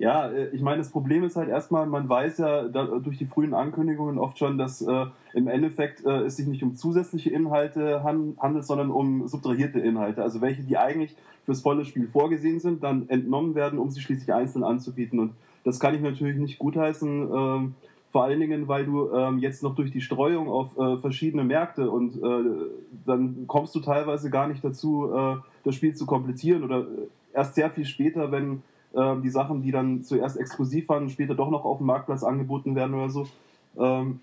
Ja, 0.00 0.30
äh, 0.30 0.48
ich 0.48 0.62
meine, 0.62 0.78
das 0.78 0.90
Problem 0.90 1.24
ist 1.24 1.36
halt 1.36 1.50
erstmal, 1.50 1.86
man 1.86 2.08
weiß 2.08 2.38
ja 2.38 2.68
da, 2.68 2.86
durch 2.86 3.18
die 3.18 3.26
frühen 3.26 3.52
Ankündigungen 3.52 4.18
oft 4.18 4.38
schon, 4.38 4.56
dass 4.56 4.80
äh, 4.80 5.06
im 5.34 5.46
Endeffekt 5.46 6.06
äh, 6.06 6.22
es 6.22 6.36
sich 6.36 6.46
nicht 6.46 6.62
um 6.62 6.74
zusätzliche 6.74 7.28
Inhalte 7.28 8.02
han 8.02 8.34
handelt, 8.40 8.64
sondern 8.64 8.90
um 8.90 9.28
subtrahierte 9.28 9.78
Inhalte. 9.78 10.22
Also 10.22 10.40
welche, 10.40 10.62
die 10.62 10.78
eigentlich 10.78 11.14
fürs 11.44 11.60
volle 11.60 11.84
Spiel 11.84 12.08
vorgesehen 12.08 12.60
sind, 12.60 12.82
dann 12.82 13.10
entnommen 13.10 13.54
werden, 13.54 13.78
um 13.78 13.90
sie 13.90 14.00
schließlich 14.00 14.32
einzeln 14.32 14.64
anzubieten. 14.64 15.18
Und 15.18 15.34
das 15.64 15.78
kann 15.78 15.94
ich 15.94 16.00
natürlich 16.00 16.38
nicht 16.38 16.58
gutheißen. 16.58 17.30
Ähm, 17.30 17.74
vor 18.10 18.24
allen 18.24 18.40
Dingen, 18.40 18.68
weil 18.68 18.86
du 18.86 19.12
ähm, 19.12 19.38
jetzt 19.38 19.62
noch 19.62 19.74
durch 19.74 19.90
die 19.90 20.00
Streuung 20.00 20.48
auf 20.48 20.78
äh, 20.78 20.96
verschiedene 20.96 21.44
Märkte 21.44 21.90
und 21.90 22.16
äh, 22.16 22.70
dann 23.04 23.44
kommst 23.46 23.74
du 23.74 23.80
teilweise 23.80 24.30
gar 24.30 24.48
nicht 24.48 24.64
dazu, 24.64 25.12
äh, 25.14 25.36
das 25.62 25.74
Spiel 25.74 25.94
zu 25.94 26.06
komplizieren 26.06 26.64
oder 26.64 26.86
erst 27.34 27.54
sehr 27.54 27.70
viel 27.70 27.84
später, 27.84 28.32
wenn 28.32 28.62
ähm, 28.94 29.22
die 29.22 29.30
Sachen, 29.30 29.62
die 29.62 29.70
dann 29.70 30.02
zuerst 30.02 30.36
exklusiv 30.38 30.88
waren, 30.88 31.08
später 31.08 31.34
doch 31.34 31.50
noch 31.50 31.64
auf 31.64 31.78
dem 31.78 31.86
Marktplatz 31.86 32.22
angeboten 32.22 32.74
werden 32.74 32.94
oder 32.94 33.10
so. 33.10 33.26
Ähm, 33.78 34.20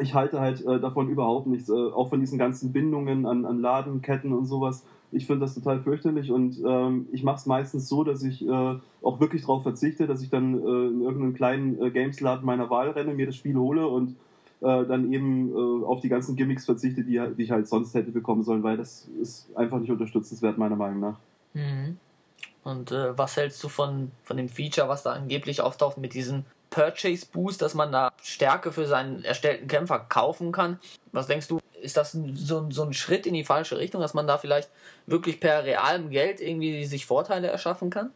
ich 0.00 0.14
halte 0.14 0.40
halt 0.40 0.64
äh, 0.64 0.80
davon 0.80 1.08
überhaupt 1.08 1.46
nichts, 1.46 1.68
äh, 1.68 1.72
auch 1.72 2.08
von 2.08 2.20
diesen 2.20 2.38
ganzen 2.38 2.72
Bindungen 2.72 3.26
an, 3.26 3.44
an 3.44 3.60
Ladenketten 3.60 4.32
und 4.32 4.46
sowas. 4.46 4.84
Ich 5.10 5.26
finde 5.26 5.40
das 5.40 5.54
total 5.54 5.80
fürchterlich 5.80 6.30
und 6.30 6.58
ähm, 6.66 7.06
ich 7.12 7.22
mache 7.22 7.36
es 7.36 7.46
meistens 7.46 7.88
so, 7.88 8.02
dass 8.02 8.22
ich 8.22 8.46
äh, 8.46 8.74
auch 9.02 9.20
wirklich 9.20 9.42
darauf 9.42 9.62
verzichte, 9.62 10.06
dass 10.06 10.22
ich 10.22 10.30
dann 10.30 10.54
äh, 10.54 10.86
in 10.86 11.02
irgendeinem 11.02 11.34
kleinen 11.34 11.82
äh, 11.82 11.90
Gamesladen 11.90 12.46
meiner 12.46 12.70
Wahl 12.70 12.90
renne, 12.90 13.12
mir 13.12 13.26
das 13.26 13.36
Spiel 13.36 13.56
hole 13.56 13.86
und 13.86 14.16
äh, 14.62 14.86
dann 14.86 15.12
eben 15.12 15.84
auf 15.84 16.00
die 16.00 16.08
ganzen 16.08 16.36
Gimmicks 16.36 16.64
verzichte, 16.64 17.02
die, 17.02 17.20
die 17.36 17.42
ich 17.42 17.50
halt 17.50 17.68
sonst 17.68 17.94
hätte 17.94 18.12
bekommen 18.12 18.42
sollen, 18.42 18.62
weil 18.62 18.76
das 18.76 19.08
ist 19.20 19.54
einfach 19.56 19.80
nicht 19.80 19.90
unterstützenswert, 19.90 20.56
meiner 20.56 20.76
Meinung 20.76 21.00
nach. 21.00 21.18
Mhm. 21.52 21.96
Und 22.64 22.92
äh, 22.92 23.16
was 23.18 23.36
hältst 23.36 23.62
du 23.62 23.68
von, 23.68 24.12
von 24.22 24.36
dem 24.36 24.48
Feature, 24.48 24.88
was 24.88 25.02
da 25.02 25.12
angeblich 25.12 25.60
auftaucht 25.60 25.98
mit 25.98 26.14
diesem 26.14 26.44
Purchase 26.70 27.26
Boost, 27.30 27.60
dass 27.60 27.74
man 27.74 27.92
da 27.92 28.12
Stärke 28.22 28.72
für 28.72 28.86
seinen 28.86 29.24
erstellten 29.24 29.68
Kämpfer 29.68 29.98
kaufen 29.98 30.52
kann? 30.52 30.78
Was 31.12 31.26
denkst 31.26 31.48
du, 31.48 31.60
ist 31.82 31.96
das 31.96 32.12
so, 32.12 32.70
so 32.70 32.84
ein 32.84 32.92
Schritt 32.92 33.26
in 33.26 33.34
die 33.34 33.44
falsche 33.44 33.78
Richtung, 33.78 34.00
dass 34.00 34.14
man 34.14 34.26
da 34.26 34.38
vielleicht 34.38 34.70
wirklich 35.06 35.40
per 35.40 35.64
realem 35.64 36.10
Geld 36.10 36.40
irgendwie 36.40 36.84
sich 36.84 37.06
Vorteile 37.06 37.48
erschaffen 37.48 37.90
kann? 37.90 38.10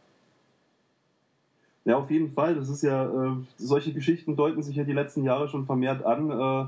Ja, 1.85 1.97
auf 1.97 2.09
jeden 2.09 2.31
Fall. 2.31 2.55
Das 2.55 2.67
ist 2.67 2.83
ja, 2.83 3.05
äh, 3.05 3.35
solche 3.57 3.93
Geschichten 3.93 4.35
deuten 4.35 4.61
sich 4.61 4.75
ja 4.75 4.83
die 4.83 4.93
letzten 4.93 5.23
Jahre 5.23 5.47
schon 5.47 5.65
vermehrt 5.65 6.03
an. 6.03 6.31
Äh, 6.31 6.65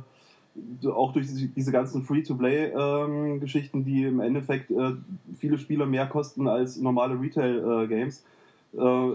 auch 0.86 1.14
durch 1.14 1.28
diese 1.56 1.72
ganzen 1.72 2.04
Free-to-Play-Geschichten, 2.04 3.80
ähm, 3.80 3.86
die 3.86 4.04
im 4.04 4.20
Endeffekt 4.20 4.72
äh, 4.72 4.94
viele 5.38 5.58
Spieler 5.58 5.86
mehr 5.86 6.08
kosten 6.08 6.48
als 6.48 6.78
normale 6.78 7.20
Retail-Games. 7.20 8.24
Äh, 8.74 9.10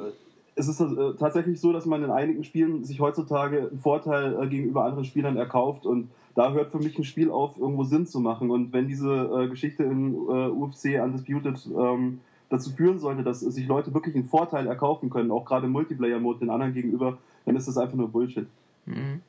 es 0.57 0.68
ist 0.68 0.81
äh, 0.81 1.14
tatsächlich 1.18 1.61
so, 1.61 1.73
dass 1.73 1.87
man 1.87 2.03
in 2.05 2.11
einigen 2.11 2.44
Spielen 2.44 2.85
sich 2.85 3.01
heutzutage 3.01 3.68
einen 3.68 3.79
Vorteil 3.79 4.40
äh, 4.40 4.47
gegenüber 4.47 4.85
anderen 4.85 5.05
Spielern 5.05 5.37
erkauft 5.37 5.87
und 5.87 6.09
da 6.35 6.53
hört 6.53 6.70
für 6.70 6.79
mich 6.79 6.99
ein 6.99 7.05
Spiel 7.05 7.31
auf, 7.31 7.59
irgendwo 7.59 7.85
Sinn 7.85 8.07
zu 8.07 8.18
machen. 8.18 8.51
Und 8.51 8.73
wenn 8.73 8.88
diese 8.88 9.12
äh, 9.12 9.49
Geschichte 9.49 9.85
in 9.85 10.14
UFC 10.16 11.01
Undisputed 11.01 11.68
ähm, 11.79 12.20
dazu 12.49 12.73
führen 12.73 12.99
sollte, 12.99 13.23
dass 13.23 13.40
sich 13.40 13.66
Leute 13.68 13.94
wirklich 13.94 14.16
einen 14.16 14.25
Vorteil 14.25 14.66
erkaufen 14.66 15.11
können, 15.11 15.31
auch 15.31 15.44
gerade 15.44 15.66
im 15.66 15.73
Multiplayer-Mode 15.73 16.40
den 16.40 16.51
anderen 16.51 16.75
gegenüber, 16.75 17.18
dann 17.44 17.55
ist 17.55 17.68
das 17.68 17.79
einfach 17.79 17.94
nur 17.94 18.09
Bullshit. 18.09 18.47
Mhm. 18.87 19.20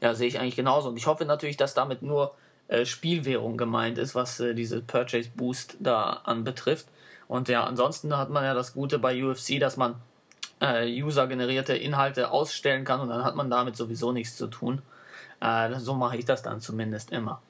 Ja, 0.00 0.14
sehe 0.14 0.28
ich 0.28 0.38
eigentlich 0.38 0.56
genauso. 0.56 0.88
Und 0.88 0.96
ich 0.96 1.06
hoffe 1.06 1.24
natürlich, 1.24 1.56
dass 1.56 1.74
damit 1.74 2.02
nur 2.02 2.34
äh, 2.68 2.84
Spielwährung 2.84 3.56
gemeint 3.56 3.98
ist, 3.98 4.14
was 4.14 4.40
äh, 4.40 4.54
diese 4.54 4.80
Purchase 4.80 5.30
Boost 5.34 5.76
da 5.80 6.20
anbetrifft. 6.24 6.86
Und 7.28 7.48
ja, 7.48 7.64
ansonsten 7.64 8.16
hat 8.16 8.30
man 8.30 8.44
ja 8.44 8.54
das 8.54 8.72
Gute 8.74 8.98
bei 8.98 9.24
UFC, 9.24 9.60
dass 9.60 9.76
man 9.76 9.96
äh, 10.60 11.02
user-generierte 11.02 11.74
Inhalte 11.74 12.30
ausstellen 12.30 12.84
kann 12.84 13.00
und 13.00 13.08
dann 13.08 13.24
hat 13.24 13.36
man 13.36 13.50
damit 13.50 13.76
sowieso 13.76 14.12
nichts 14.12 14.36
zu 14.36 14.46
tun. 14.46 14.82
Äh, 15.40 15.78
so 15.78 15.94
mache 15.94 16.16
ich 16.16 16.24
das 16.24 16.42
dann 16.42 16.60
zumindest 16.60 17.10
immer. 17.10 17.42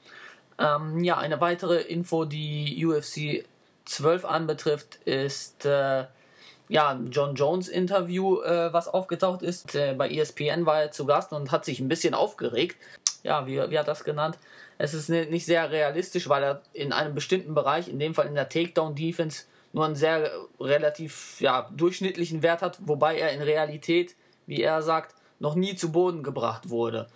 Ähm, 0.57 1.03
ja, 1.03 1.17
eine 1.17 1.41
weitere 1.41 1.81
Info, 1.81 2.25
die 2.25 2.85
UFC 2.85 3.45
12 3.85 4.25
anbetrifft, 4.25 4.95
ist 5.05 5.65
äh, 5.65 6.05
ja, 6.71 6.97
John 7.11 7.35
Jones 7.35 7.67
Interview, 7.67 8.41
äh, 8.41 8.71
was 8.71 8.87
aufgetaucht 8.87 9.41
ist. 9.41 9.75
Äh, 9.75 9.93
bei 9.93 10.09
ESPN 10.09 10.65
war 10.65 10.81
er 10.81 10.91
zu 10.91 11.05
Gast 11.05 11.33
und 11.33 11.51
hat 11.51 11.65
sich 11.65 11.81
ein 11.81 11.89
bisschen 11.89 12.13
aufgeregt. 12.13 12.77
Ja, 13.23 13.45
wie, 13.45 13.57
wie 13.69 13.77
hat 13.77 13.89
das 13.89 14.05
genannt? 14.05 14.37
Es 14.77 14.93
ist 14.93 15.09
nicht 15.09 15.45
sehr 15.45 15.69
realistisch, 15.69 16.29
weil 16.29 16.43
er 16.43 16.61
in 16.71 16.93
einem 16.93 17.13
bestimmten 17.13 17.53
Bereich, 17.53 17.89
in 17.89 17.99
dem 17.99 18.15
Fall 18.15 18.25
in 18.25 18.35
der 18.35 18.47
Takedown 18.47 18.95
Defense, 18.95 19.43
nur 19.73 19.85
einen 19.85 19.95
sehr 19.95 20.31
relativ 20.61 21.41
ja, 21.41 21.69
durchschnittlichen 21.75 22.41
Wert 22.41 22.61
hat, 22.61 22.79
wobei 22.85 23.17
er 23.17 23.33
in 23.33 23.41
Realität, 23.41 24.15
wie 24.47 24.61
er 24.61 24.81
sagt, 24.81 25.13
noch 25.39 25.55
nie 25.55 25.75
zu 25.75 25.91
Boden 25.91 26.23
gebracht 26.23 26.69
wurde. 26.69 27.07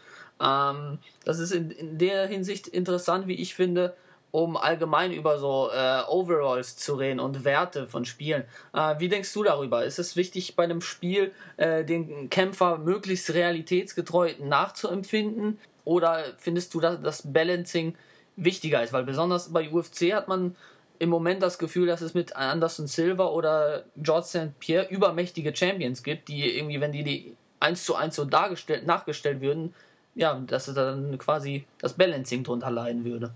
Ähm, 0.42 1.00
das 1.24 1.40
ist 1.40 1.52
in, 1.52 1.72
in 1.72 1.98
der 1.98 2.28
Hinsicht 2.28 2.68
interessant, 2.68 3.28
wie 3.28 3.36
ich 3.36 3.56
finde, 3.56 3.96
um 4.36 4.58
allgemein 4.58 5.14
über 5.14 5.40
so 5.40 5.70
äh, 5.74 6.02
Overalls 6.10 6.76
zu 6.76 6.96
reden 6.96 7.22
und 7.22 7.46
Werte 7.46 7.88
von 7.88 8.04
Spielen. 8.04 8.44
Äh, 8.74 8.96
wie 9.00 9.08
denkst 9.08 9.32
du 9.34 9.44
darüber? 9.44 9.86
Ist 9.86 9.98
es 9.98 10.18
wichtig, 10.18 10.58
bei 10.58 10.66
einem 10.66 10.82
Spiel 10.82 11.32
äh, 11.56 11.86
den 11.86 12.30
Kämpfer 12.30 12.78
möglichst 12.78 13.34
realitätsgetreu 13.34 14.34
nachzuempfinden? 14.42 15.58
Oder 15.86 16.26
findest 16.38 16.74
du, 16.74 16.82
dass 16.82 17.02
das 17.02 17.32
Balancing 17.32 17.96
wichtiger 18.36 18.84
ist? 18.84 18.92
Weil 18.92 19.06
besonders 19.06 19.54
bei 19.54 19.72
UFC 19.72 20.12
hat 20.12 20.28
man 20.28 20.58
im 21.00 21.08
Moment 21.08 21.42
das 21.42 21.58
Gefühl, 21.58 21.88
dass 21.88 22.02
es 22.02 22.14
mit 22.14 22.36
Anderson 22.36 22.88
Silva 22.88 23.28
oder 23.28 23.86
George 23.96 24.28
St. 24.28 24.60
Pierre 24.60 24.90
übermächtige 24.90 25.56
Champions 25.56 26.04
gibt, 26.04 26.28
die 26.28 26.58
irgendwie, 26.58 26.82
wenn 26.82 26.92
die 26.92 27.06
die 27.06 27.38
eins 27.62 27.86
zu 27.86 27.96
eins 27.96 28.18
so 28.18 28.26
dargestellt, 28.26 28.86
nachgestellt 28.86 29.40
würden, 29.40 29.74
ja, 30.14 30.34
dass 30.46 30.68
es 30.68 30.76
dann 30.76 31.18
quasi 31.20 31.66
das 31.80 31.94
Balancing 31.94 32.44
drunter 32.44 32.70
leiden 32.70 33.06
würde. 33.06 33.32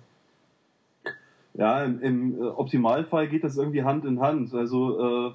Ja, 1.53 1.83
im, 1.83 1.99
im 2.01 2.41
äh, 2.41 2.45
Optimalfall 2.45 3.27
geht 3.27 3.43
das 3.43 3.57
irgendwie 3.57 3.83
Hand 3.83 4.05
in 4.05 4.19
Hand. 4.19 4.53
Also 4.53 5.29
äh, 5.29 5.31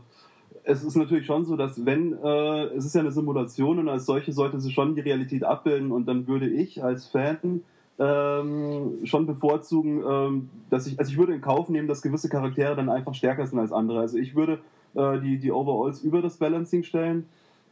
es 0.65 0.83
ist 0.83 0.97
natürlich 0.97 1.27
schon 1.27 1.45
so, 1.45 1.57
dass 1.57 1.85
wenn, 1.85 2.13
äh, 2.23 2.65
es 2.77 2.87
ist 2.87 2.95
ja 2.95 3.01
eine 3.01 3.13
Simulation 3.13 3.79
und 3.79 3.89
als 3.89 4.07
solche 4.07 4.33
sollte 4.33 4.61
sie 4.61 4.73
schon 4.73 4.95
die 4.95 5.03
Realität 5.03 5.45
abbilden 5.45 5.93
und 5.93 6.07
dann 6.07 6.27
würde 6.27 6.49
ich 6.49 6.83
als 6.83 7.07
Fan 7.07 7.63
ähm, 7.99 8.99
schon 9.05 9.27
bevorzugen, 9.27 10.03
ähm, 10.09 10.51
dass 10.71 10.87
ich, 10.87 10.99
also 10.99 11.13
ich 11.13 11.19
würde 11.19 11.35
in 11.35 11.41
Kauf 11.41 11.69
nehmen, 11.69 11.87
dass 11.87 12.03
gewisse 12.03 12.29
Charaktere 12.29 12.75
dann 12.75 12.89
einfach 12.89 13.15
stärker 13.15 13.47
sind 13.47 13.59
als 13.59 13.73
andere. 13.73 14.01
Also 14.01 14.19
ich 14.19 14.35
würde 14.35 14.61
äh, 14.95 15.21
die, 15.21 15.39
die 15.39 15.53
Overalls 15.53 16.01
über 16.01 16.23
das 16.23 16.39
Balancing 16.39 16.83
stellen. 16.83 17.27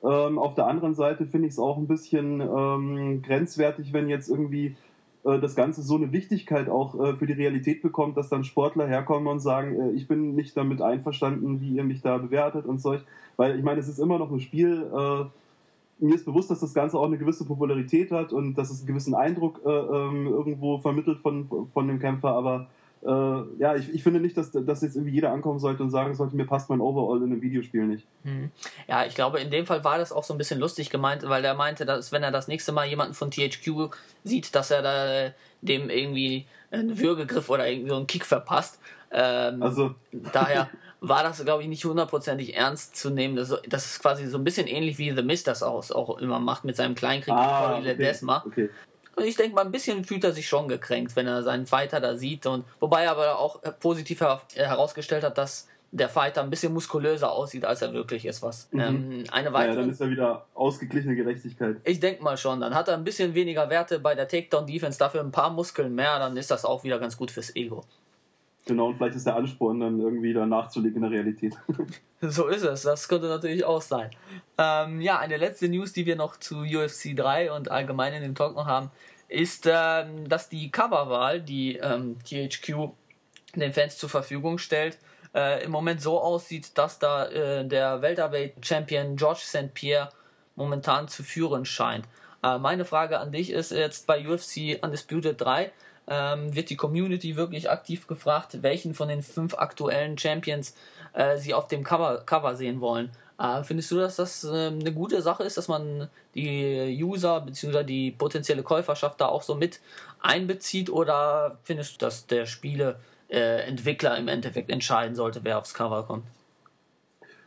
Ähm, 0.04 0.38
auf 0.38 0.54
der 0.54 0.66
anderen 0.66 0.94
Seite 0.94 1.26
finde 1.26 1.46
ich 1.46 1.54
es 1.54 1.58
auch 1.58 1.76
ein 1.76 1.86
bisschen 1.86 2.40
ähm, 2.40 3.22
grenzwertig, 3.22 3.92
wenn 3.92 4.08
jetzt 4.08 4.28
irgendwie 4.28 4.76
äh, 5.24 5.38
das 5.38 5.54
Ganze 5.54 5.82
so 5.82 5.96
eine 5.96 6.12
Wichtigkeit 6.12 6.68
auch 6.68 6.98
äh, 6.98 7.14
für 7.14 7.26
die 7.26 7.32
Realität 7.32 7.82
bekommt, 7.82 8.16
dass 8.16 8.28
dann 8.28 8.44
Sportler 8.44 8.86
herkommen 8.86 9.28
und 9.28 9.40
sagen, 9.40 9.80
äh, 9.80 9.90
ich 9.92 10.08
bin 10.08 10.34
nicht 10.34 10.56
damit 10.56 10.82
einverstanden, 10.82 11.60
wie 11.60 11.76
ihr 11.76 11.84
mich 11.84 12.02
da 12.02 12.18
bewertet 12.18 12.66
und 12.66 12.80
solch. 12.80 13.02
Weil 13.36 13.56
ich 13.56 13.64
meine, 13.64 13.80
es 13.80 13.88
ist 13.88 13.98
immer 13.98 14.18
noch 14.18 14.30
ein 14.30 14.40
Spiel. 14.40 14.86
mir 15.98 16.14
ist 16.14 16.26
bewusst, 16.26 16.50
dass 16.50 16.60
das 16.60 16.74
Ganze 16.74 16.98
auch 16.98 17.06
eine 17.06 17.16
gewisse 17.16 17.46
Popularität 17.46 18.10
hat 18.10 18.32
und 18.32 18.54
dass 18.58 18.70
es 18.70 18.80
einen 18.80 18.88
gewissen 18.88 19.14
Eindruck 19.14 19.62
ähm, 19.64 20.26
irgendwo 20.26 20.78
vermittelt 20.78 21.20
von, 21.20 21.46
von 21.46 21.88
dem 21.88 21.98
Kämpfer, 21.98 22.32
aber 22.32 22.66
äh, 23.04 23.42
ja, 23.58 23.74
ich, 23.74 23.92
ich 23.92 24.02
finde 24.02 24.20
nicht, 24.20 24.36
dass, 24.36 24.52
dass 24.52 24.82
jetzt 24.82 24.94
irgendwie 24.94 25.14
jeder 25.14 25.32
ankommen 25.32 25.58
sollte 25.58 25.82
und 25.82 25.90
sagen 25.90 26.14
sollte, 26.14 26.36
mir 26.36 26.46
passt 26.46 26.70
mein 26.70 26.80
Overall 26.80 27.18
in 27.18 27.32
einem 27.32 27.42
Videospiel 27.42 27.84
nicht. 27.84 28.06
Hm. 28.22 28.50
Ja, 28.86 29.04
ich 29.04 29.14
glaube, 29.14 29.40
in 29.40 29.50
dem 29.50 29.66
Fall 29.66 29.82
war 29.82 29.98
das 29.98 30.12
auch 30.12 30.22
so 30.22 30.34
ein 30.34 30.38
bisschen 30.38 30.60
lustig 30.60 30.88
gemeint, 30.88 31.28
weil 31.28 31.44
er 31.44 31.54
meinte, 31.54 31.84
dass 31.84 32.12
wenn 32.12 32.22
er 32.22 32.30
das 32.30 32.46
nächste 32.46 32.70
Mal 32.70 32.86
jemanden 32.86 33.14
von 33.14 33.30
THQ 33.30 33.90
sieht, 34.22 34.54
dass 34.54 34.70
er 34.70 34.82
da 34.82 35.34
dem 35.62 35.90
irgendwie 35.90 36.46
einen 36.70 36.98
Würgegriff 36.98 37.50
oder 37.50 37.68
irgendwie 37.68 37.90
so 37.90 37.96
einen 37.96 38.06
Kick 38.06 38.24
verpasst. 38.24 38.78
Ähm, 39.10 39.62
also. 39.62 39.94
Daher 40.32 40.70
war 41.00 41.24
das, 41.24 41.44
glaube 41.44 41.64
ich, 41.64 41.68
nicht 41.68 41.84
hundertprozentig 41.84 42.54
ernst 42.54 42.96
zu 42.96 43.10
nehmen. 43.10 43.34
Das, 43.34 43.52
das, 43.68 43.86
ist 43.86 44.00
quasi 44.00 44.26
so 44.28 44.38
ein 44.38 44.44
bisschen 44.44 44.68
ähnlich 44.68 44.98
wie 44.98 45.12
The 45.12 45.22
Mist 45.22 45.48
das 45.48 45.64
auch, 45.64 45.90
auch 45.90 46.18
immer 46.18 46.38
macht 46.38 46.64
mit 46.64 46.76
seinem 46.76 46.94
Kleinkrieg 46.94 47.34
ah, 47.34 47.78
okay. 47.78 47.96
Desma. 47.96 48.44
Okay. 48.46 48.70
Ich 49.18 49.36
denke 49.36 49.54
mal, 49.54 49.64
ein 49.64 49.72
bisschen 49.72 50.04
fühlt 50.04 50.24
er 50.24 50.32
sich 50.32 50.48
schon 50.48 50.68
gekränkt, 50.68 51.16
wenn 51.16 51.26
er 51.26 51.42
seinen 51.42 51.66
Fighter 51.66 52.00
da 52.00 52.16
sieht. 52.16 52.46
Und 52.46 52.64
wobei 52.80 53.04
er 53.04 53.12
aber 53.12 53.38
auch 53.38 53.60
positiv 53.80 54.20
herausgestellt 54.20 55.24
hat, 55.24 55.38
dass 55.38 55.68
der 55.92 56.08
Fighter 56.08 56.42
ein 56.42 56.48
bisschen 56.48 56.72
muskulöser 56.72 57.30
aussieht, 57.30 57.66
als 57.66 57.82
er 57.82 57.92
wirklich 57.92 58.24
ist. 58.24 58.42
Was 58.42 58.68
mhm. 58.72 58.80
ähm, 58.80 59.24
eine 59.30 59.52
weitere. 59.52 59.74
Ja, 59.74 59.80
dann 59.82 59.90
ist 59.90 60.00
er 60.00 60.10
wieder 60.10 60.46
ausgeglichene 60.54 61.14
Gerechtigkeit. 61.14 61.76
Ich 61.84 62.00
denke 62.00 62.22
mal 62.22 62.38
schon. 62.38 62.60
Dann 62.60 62.74
hat 62.74 62.88
er 62.88 62.94
ein 62.94 63.04
bisschen 63.04 63.34
weniger 63.34 63.68
Werte 63.68 63.98
bei 63.98 64.14
der 64.14 64.26
Takedown-Defense, 64.26 64.98
dafür 64.98 65.20
ein 65.20 65.32
paar 65.32 65.50
Muskeln 65.50 65.94
mehr. 65.94 66.18
Dann 66.18 66.36
ist 66.36 66.50
das 66.50 66.64
auch 66.64 66.82
wieder 66.82 66.98
ganz 66.98 67.16
gut 67.18 67.30
fürs 67.30 67.54
Ego. 67.54 67.84
Genau, 68.66 68.88
und 68.88 68.96
vielleicht 68.96 69.16
ist 69.16 69.26
der 69.26 69.34
Ansporn 69.34 69.80
dann 69.80 70.00
irgendwie 70.00 70.32
da 70.32 70.46
nachzulegen 70.46 70.96
in 70.96 71.02
der 71.02 71.10
Realität. 71.10 71.54
so 72.20 72.46
ist 72.46 72.62
es, 72.62 72.82
das 72.82 73.08
könnte 73.08 73.26
natürlich 73.26 73.64
auch 73.64 73.82
sein. 73.82 74.10
Ähm, 74.56 75.00
ja, 75.00 75.18
eine 75.18 75.36
letzte 75.36 75.68
News, 75.68 75.92
die 75.92 76.06
wir 76.06 76.14
noch 76.14 76.36
zu 76.36 76.60
UFC 76.60 77.16
3 77.16 77.50
und 77.52 77.70
allgemein 77.70 78.12
in 78.12 78.22
dem 78.22 78.34
Talk 78.36 78.54
noch 78.54 78.66
haben, 78.66 78.90
ist, 79.28 79.66
ähm, 79.66 80.28
dass 80.28 80.48
die 80.48 80.70
Coverwahl, 80.70 81.40
die 81.40 81.76
ähm, 81.76 82.18
THQ 82.24 82.92
den 83.56 83.72
Fans 83.72 83.98
zur 83.98 84.08
Verfügung 84.08 84.58
stellt, 84.58 84.98
äh, 85.34 85.64
im 85.64 85.70
Moment 85.72 86.00
so 86.00 86.20
aussieht, 86.20 86.76
dass 86.78 86.98
da 86.98 87.26
äh, 87.26 87.66
der 87.66 88.02
Welterweight-Champion 88.02 89.16
George 89.16 89.42
St. 89.42 89.74
Pierre 89.74 90.10
momentan 90.54 91.08
zu 91.08 91.22
führen 91.22 91.64
scheint. 91.64 92.06
Äh, 92.42 92.58
meine 92.58 92.84
Frage 92.84 93.18
an 93.18 93.32
dich 93.32 93.50
ist 93.50 93.72
jetzt 93.72 94.06
bei 94.06 94.28
UFC 94.28 94.82
Undisputed 94.82 95.40
3, 95.40 95.72
ähm, 96.08 96.54
wird 96.54 96.70
die 96.70 96.76
Community 96.76 97.36
wirklich 97.36 97.70
aktiv 97.70 98.06
gefragt, 98.06 98.62
welchen 98.62 98.94
von 98.94 99.08
den 99.08 99.22
fünf 99.22 99.54
aktuellen 99.54 100.18
Champions 100.18 100.74
äh, 101.12 101.36
sie 101.36 101.54
auf 101.54 101.68
dem 101.68 101.84
Cover, 101.84 102.22
Cover 102.24 102.54
sehen 102.54 102.80
wollen. 102.80 103.10
Äh, 103.38 103.62
findest 103.64 103.90
du, 103.90 103.96
dass 103.96 104.16
das 104.16 104.44
äh, 104.44 104.68
eine 104.68 104.92
gute 104.92 105.22
Sache 105.22 105.42
ist, 105.44 105.56
dass 105.56 105.68
man 105.68 106.08
die 106.34 106.98
User 107.02 107.40
bzw. 107.40 107.84
die 107.84 108.10
potenzielle 108.10 108.62
Käuferschaft 108.62 109.20
da 109.20 109.26
auch 109.26 109.42
so 109.42 109.54
mit 109.54 109.80
einbezieht 110.20 110.90
oder 110.90 111.58
findest 111.64 111.94
du, 111.94 112.06
dass 112.06 112.26
der 112.26 112.46
Spiele 112.46 112.98
äh, 113.30 113.68
im 113.68 114.28
Endeffekt 114.28 114.70
entscheiden 114.70 115.14
sollte, 115.14 115.40
wer 115.42 115.58
aufs 115.58 115.74
Cover 115.74 116.04
kommt. 116.04 116.24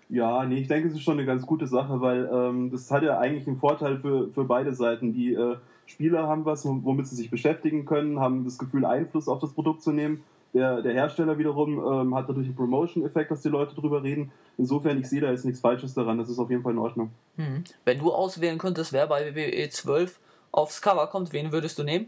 Ja, 0.09 0.45
nee, 0.45 0.59
ich 0.59 0.67
denke, 0.67 0.87
es 0.87 0.93
ist 0.93 1.01
schon 1.01 1.17
eine 1.17 1.25
ganz 1.25 1.45
gute 1.45 1.65
Sache, 1.65 1.99
weil 1.99 2.29
ähm, 2.31 2.71
das 2.71 2.91
hat 2.91 3.03
ja 3.03 3.17
eigentlich 3.17 3.47
einen 3.47 3.57
Vorteil 3.57 3.97
für, 3.97 4.29
für 4.31 4.43
beide 4.43 4.73
Seiten. 4.73 5.13
Die 5.13 5.33
äh, 5.33 5.55
Spieler 5.85 6.27
haben 6.27 6.45
was, 6.45 6.65
womit 6.65 7.07
sie 7.07 7.15
sich 7.15 7.29
beschäftigen 7.29 7.85
können, 7.85 8.19
haben 8.19 8.43
das 8.43 8.57
Gefühl, 8.57 8.85
Einfluss 8.85 9.27
auf 9.27 9.39
das 9.39 9.53
Produkt 9.53 9.81
zu 9.81 9.91
nehmen. 9.91 10.23
Der, 10.53 10.81
der 10.81 10.93
Hersteller 10.93 11.37
wiederum 11.37 11.79
ähm, 11.79 12.15
hat 12.15 12.29
dadurch 12.29 12.45
einen 12.45 12.55
Promotion-Effekt, 12.55 13.29
dass 13.29 13.41
die 13.41 13.49
Leute 13.49 13.75
drüber 13.75 14.03
reden. 14.03 14.31
Insofern, 14.57 14.99
ich 14.99 15.09
sehe 15.09 15.19
da 15.19 15.29
jetzt 15.29 15.43
nichts 15.43 15.59
Falsches 15.59 15.93
daran. 15.93 16.17
Das 16.17 16.29
ist 16.29 16.39
auf 16.39 16.49
jeden 16.49 16.63
Fall 16.63 16.71
in 16.71 16.79
Ordnung. 16.79 17.11
Mhm. 17.35 17.65
Wenn 17.83 17.99
du 17.99 18.13
auswählen 18.13 18.57
könntest, 18.57 18.93
wer 18.93 19.05
bei 19.07 19.35
WWE 19.35 19.69
12 19.69 20.17
aufs 20.53 20.81
Cover 20.81 21.07
kommt, 21.07 21.33
wen 21.33 21.51
würdest 21.51 21.77
du 21.77 21.83
nehmen? 21.83 22.05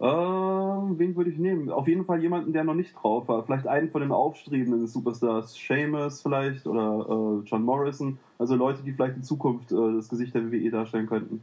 Ähm, 0.00 0.98
wen 0.98 1.14
würde 1.16 1.30
ich 1.30 1.38
nehmen? 1.38 1.70
Auf 1.70 1.86
jeden 1.86 2.04
Fall 2.04 2.20
jemanden, 2.22 2.52
der 2.52 2.64
noch 2.64 2.74
nicht 2.74 2.94
drauf 2.94 3.28
war. 3.28 3.42
Vielleicht 3.44 3.66
einen 3.66 3.90
von 3.90 4.00
den 4.00 4.12
aufstrebenden 4.12 4.86
Superstars. 4.86 5.54
Seamus 5.54 6.22
vielleicht 6.22 6.66
oder 6.66 7.40
äh, 7.42 7.48
John 7.48 7.62
Morrison. 7.62 8.18
Also 8.38 8.54
Leute, 8.54 8.82
die 8.82 8.92
vielleicht 8.92 9.16
in 9.16 9.22
Zukunft 9.22 9.70
äh, 9.72 9.94
das 9.96 10.08
Gesicht 10.08 10.34
der 10.34 10.50
WWE 10.50 10.70
darstellen 10.70 11.06
könnten. 11.06 11.42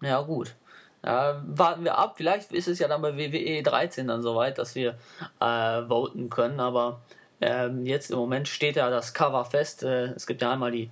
Ja, 0.00 0.20
gut. 0.22 0.54
Äh, 1.02 1.34
warten 1.46 1.84
wir 1.84 1.96
ab. 1.96 2.14
Vielleicht 2.16 2.52
ist 2.52 2.68
es 2.68 2.78
ja 2.78 2.88
dann 2.88 3.02
bei 3.02 3.16
WWE 3.16 3.62
13 3.62 4.06
dann 4.06 4.22
soweit, 4.22 4.58
dass 4.58 4.74
wir 4.74 4.96
äh, 5.40 5.82
voten 5.88 6.28
können. 6.28 6.60
Aber 6.60 7.00
ähm, 7.40 7.86
jetzt 7.86 8.10
im 8.10 8.18
Moment 8.18 8.48
steht 8.48 8.76
ja 8.76 8.90
das 8.90 9.14
Cover 9.14 9.44
fest. 9.44 9.82
Äh, 9.82 10.12
es 10.12 10.26
gibt 10.26 10.42
ja 10.42 10.52
einmal 10.52 10.72
die, 10.72 10.90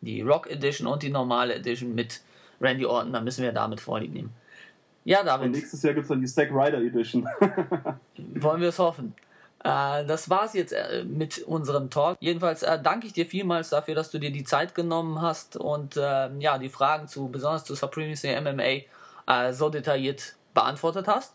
die 0.00 0.22
Rock 0.22 0.50
Edition 0.50 0.86
und 0.86 1.02
die 1.02 1.10
normale 1.10 1.54
Edition 1.54 1.94
mit 1.94 2.20
Randy 2.60 2.86
Orton. 2.86 3.12
Da 3.12 3.20
müssen 3.20 3.42
wir 3.42 3.52
damit 3.52 3.80
vorlieb 3.80 4.14
nehmen. 4.14 4.32
Ja, 5.04 5.22
David. 5.22 5.46
Und 5.46 5.52
nächstes 5.52 5.82
Jahr 5.82 5.94
gibt 5.94 6.04
es 6.04 6.08
dann 6.08 6.20
die 6.20 6.28
Stack 6.28 6.50
Rider 6.50 6.78
Edition. 6.78 7.26
Wollen 8.16 8.60
wir 8.60 8.68
es 8.68 8.78
hoffen. 8.78 9.14
Äh, 9.62 10.04
das 10.06 10.30
war's 10.30 10.54
jetzt 10.54 10.72
äh, 10.72 11.04
mit 11.04 11.42
unserem 11.42 11.90
Talk. 11.90 12.16
Jedenfalls 12.20 12.62
äh, 12.62 12.80
danke 12.82 13.06
ich 13.06 13.12
dir 13.12 13.26
vielmals 13.26 13.70
dafür, 13.70 13.94
dass 13.94 14.10
du 14.10 14.18
dir 14.18 14.30
die 14.30 14.44
Zeit 14.44 14.74
genommen 14.74 15.20
hast 15.20 15.56
und 15.56 15.96
äh, 15.96 16.30
ja, 16.38 16.58
die 16.58 16.70
Fragen 16.70 17.08
zu, 17.08 17.28
besonders 17.28 17.64
zu 17.64 17.74
Supremacy 17.74 18.34
MMA, 18.40 18.84
äh, 19.26 19.52
so 19.52 19.68
detailliert 19.68 20.34
beantwortet 20.54 21.06
hast. 21.08 21.34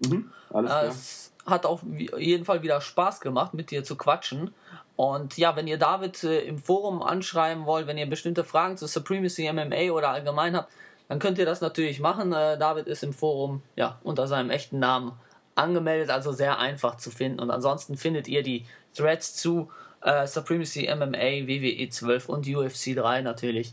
Mhm, 0.00 0.32
alles 0.50 0.70
klar. 0.70 0.84
Es 0.84 1.32
hat 1.46 1.66
auf 1.66 1.82
jeden 2.18 2.44
Fall 2.44 2.62
wieder 2.62 2.80
Spaß 2.80 3.20
gemacht, 3.20 3.54
mit 3.54 3.70
dir 3.70 3.84
zu 3.84 3.96
quatschen. 3.96 4.52
Und 4.96 5.36
ja, 5.36 5.56
wenn 5.56 5.66
ihr 5.66 5.78
David 5.78 6.24
äh, 6.24 6.40
im 6.40 6.58
Forum 6.58 7.02
anschreiben 7.02 7.66
wollt, 7.66 7.86
wenn 7.86 7.98
ihr 7.98 8.08
bestimmte 8.08 8.44
Fragen 8.44 8.76
zu 8.76 8.86
Supremacy 8.86 9.52
MMA 9.52 9.92
oder 9.92 10.10
allgemein 10.10 10.56
habt, 10.56 10.72
dann 11.08 11.18
könnt 11.18 11.38
ihr 11.38 11.46
das 11.46 11.60
natürlich 11.60 12.00
machen. 12.00 12.32
Äh, 12.32 12.58
David 12.58 12.86
ist 12.86 13.02
im 13.02 13.12
Forum 13.12 13.62
ja 13.76 13.98
unter 14.02 14.26
seinem 14.26 14.50
echten 14.50 14.78
Namen 14.78 15.12
angemeldet, 15.54 16.10
also 16.10 16.32
sehr 16.32 16.58
einfach 16.58 16.96
zu 16.96 17.10
finden. 17.10 17.40
Und 17.40 17.50
ansonsten 17.50 17.96
findet 17.96 18.28
ihr 18.28 18.42
die 18.42 18.64
Threads 18.94 19.36
zu 19.36 19.70
äh, 20.02 20.26
Supremacy 20.26 20.88
MMA, 20.94 21.46
WWE 21.48 21.88
12 21.88 22.28
und 22.28 22.46
UFC 22.46 22.94
3 22.94 23.22
natürlich 23.22 23.72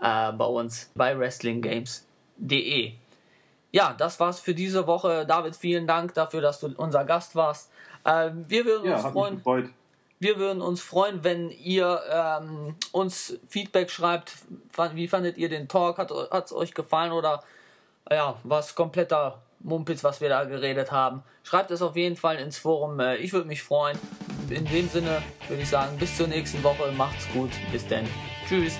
äh, 0.00 0.32
bei 0.32 0.44
uns 0.44 0.90
bei 0.94 1.18
WrestlingGames.de. 1.18 2.92
Ja, 3.72 3.94
das 3.96 4.20
war's 4.20 4.40
für 4.40 4.54
diese 4.54 4.86
Woche. 4.86 5.24
David, 5.26 5.56
vielen 5.56 5.86
Dank 5.86 6.14
dafür, 6.14 6.42
dass 6.42 6.60
du 6.60 6.72
unser 6.76 7.04
Gast 7.04 7.34
warst. 7.34 7.70
Äh, 8.04 8.30
wir 8.34 8.64
würden 8.64 8.90
ja, 8.90 8.96
uns 8.96 9.12
freuen. 9.12 9.74
Wir 10.18 10.38
würden 10.38 10.62
uns 10.62 10.80
freuen, 10.80 11.24
wenn 11.24 11.50
ihr 11.50 12.00
ähm, 12.08 12.76
uns 12.92 13.40
Feedback 13.48 13.90
schreibt. 13.90 14.34
Wie 14.92 15.08
fandet 15.08 15.36
ihr 15.36 15.48
den 15.48 15.66
Talk? 15.66 15.98
Hat 15.98 16.12
es 16.44 16.52
euch 16.52 16.74
gefallen 16.74 17.10
oder 17.10 17.42
ja, 18.08 18.36
was 18.44 18.76
kompletter 18.76 19.42
Mumpitz, 19.62 20.04
was 20.04 20.20
wir 20.20 20.28
da 20.28 20.44
geredet 20.44 20.92
haben? 20.92 21.22
Schreibt 21.42 21.70
es 21.70 21.82
auf 21.82 21.96
jeden 21.96 22.16
Fall 22.16 22.36
ins 22.36 22.58
Forum. 22.58 23.00
Äh, 23.00 23.16
ich 23.16 23.32
würde 23.32 23.48
mich 23.48 23.62
freuen. 23.62 23.98
In 24.50 24.64
dem 24.66 24.88
Sinne 24.88 25.22
würde 25.48 25.62
ich 25.62 25.68
sagen, 25.68 25.96
bis 25.98 26.16
zur 26.16 26.26
nächsten 26.26 26.62
Woche. 26.62 26.92
Macht's 26.92 27.26
gut. 27.32 27.50
Bis 27.70 27.86
dann. 27.86 28.06
Tschüss. 28.48 28.76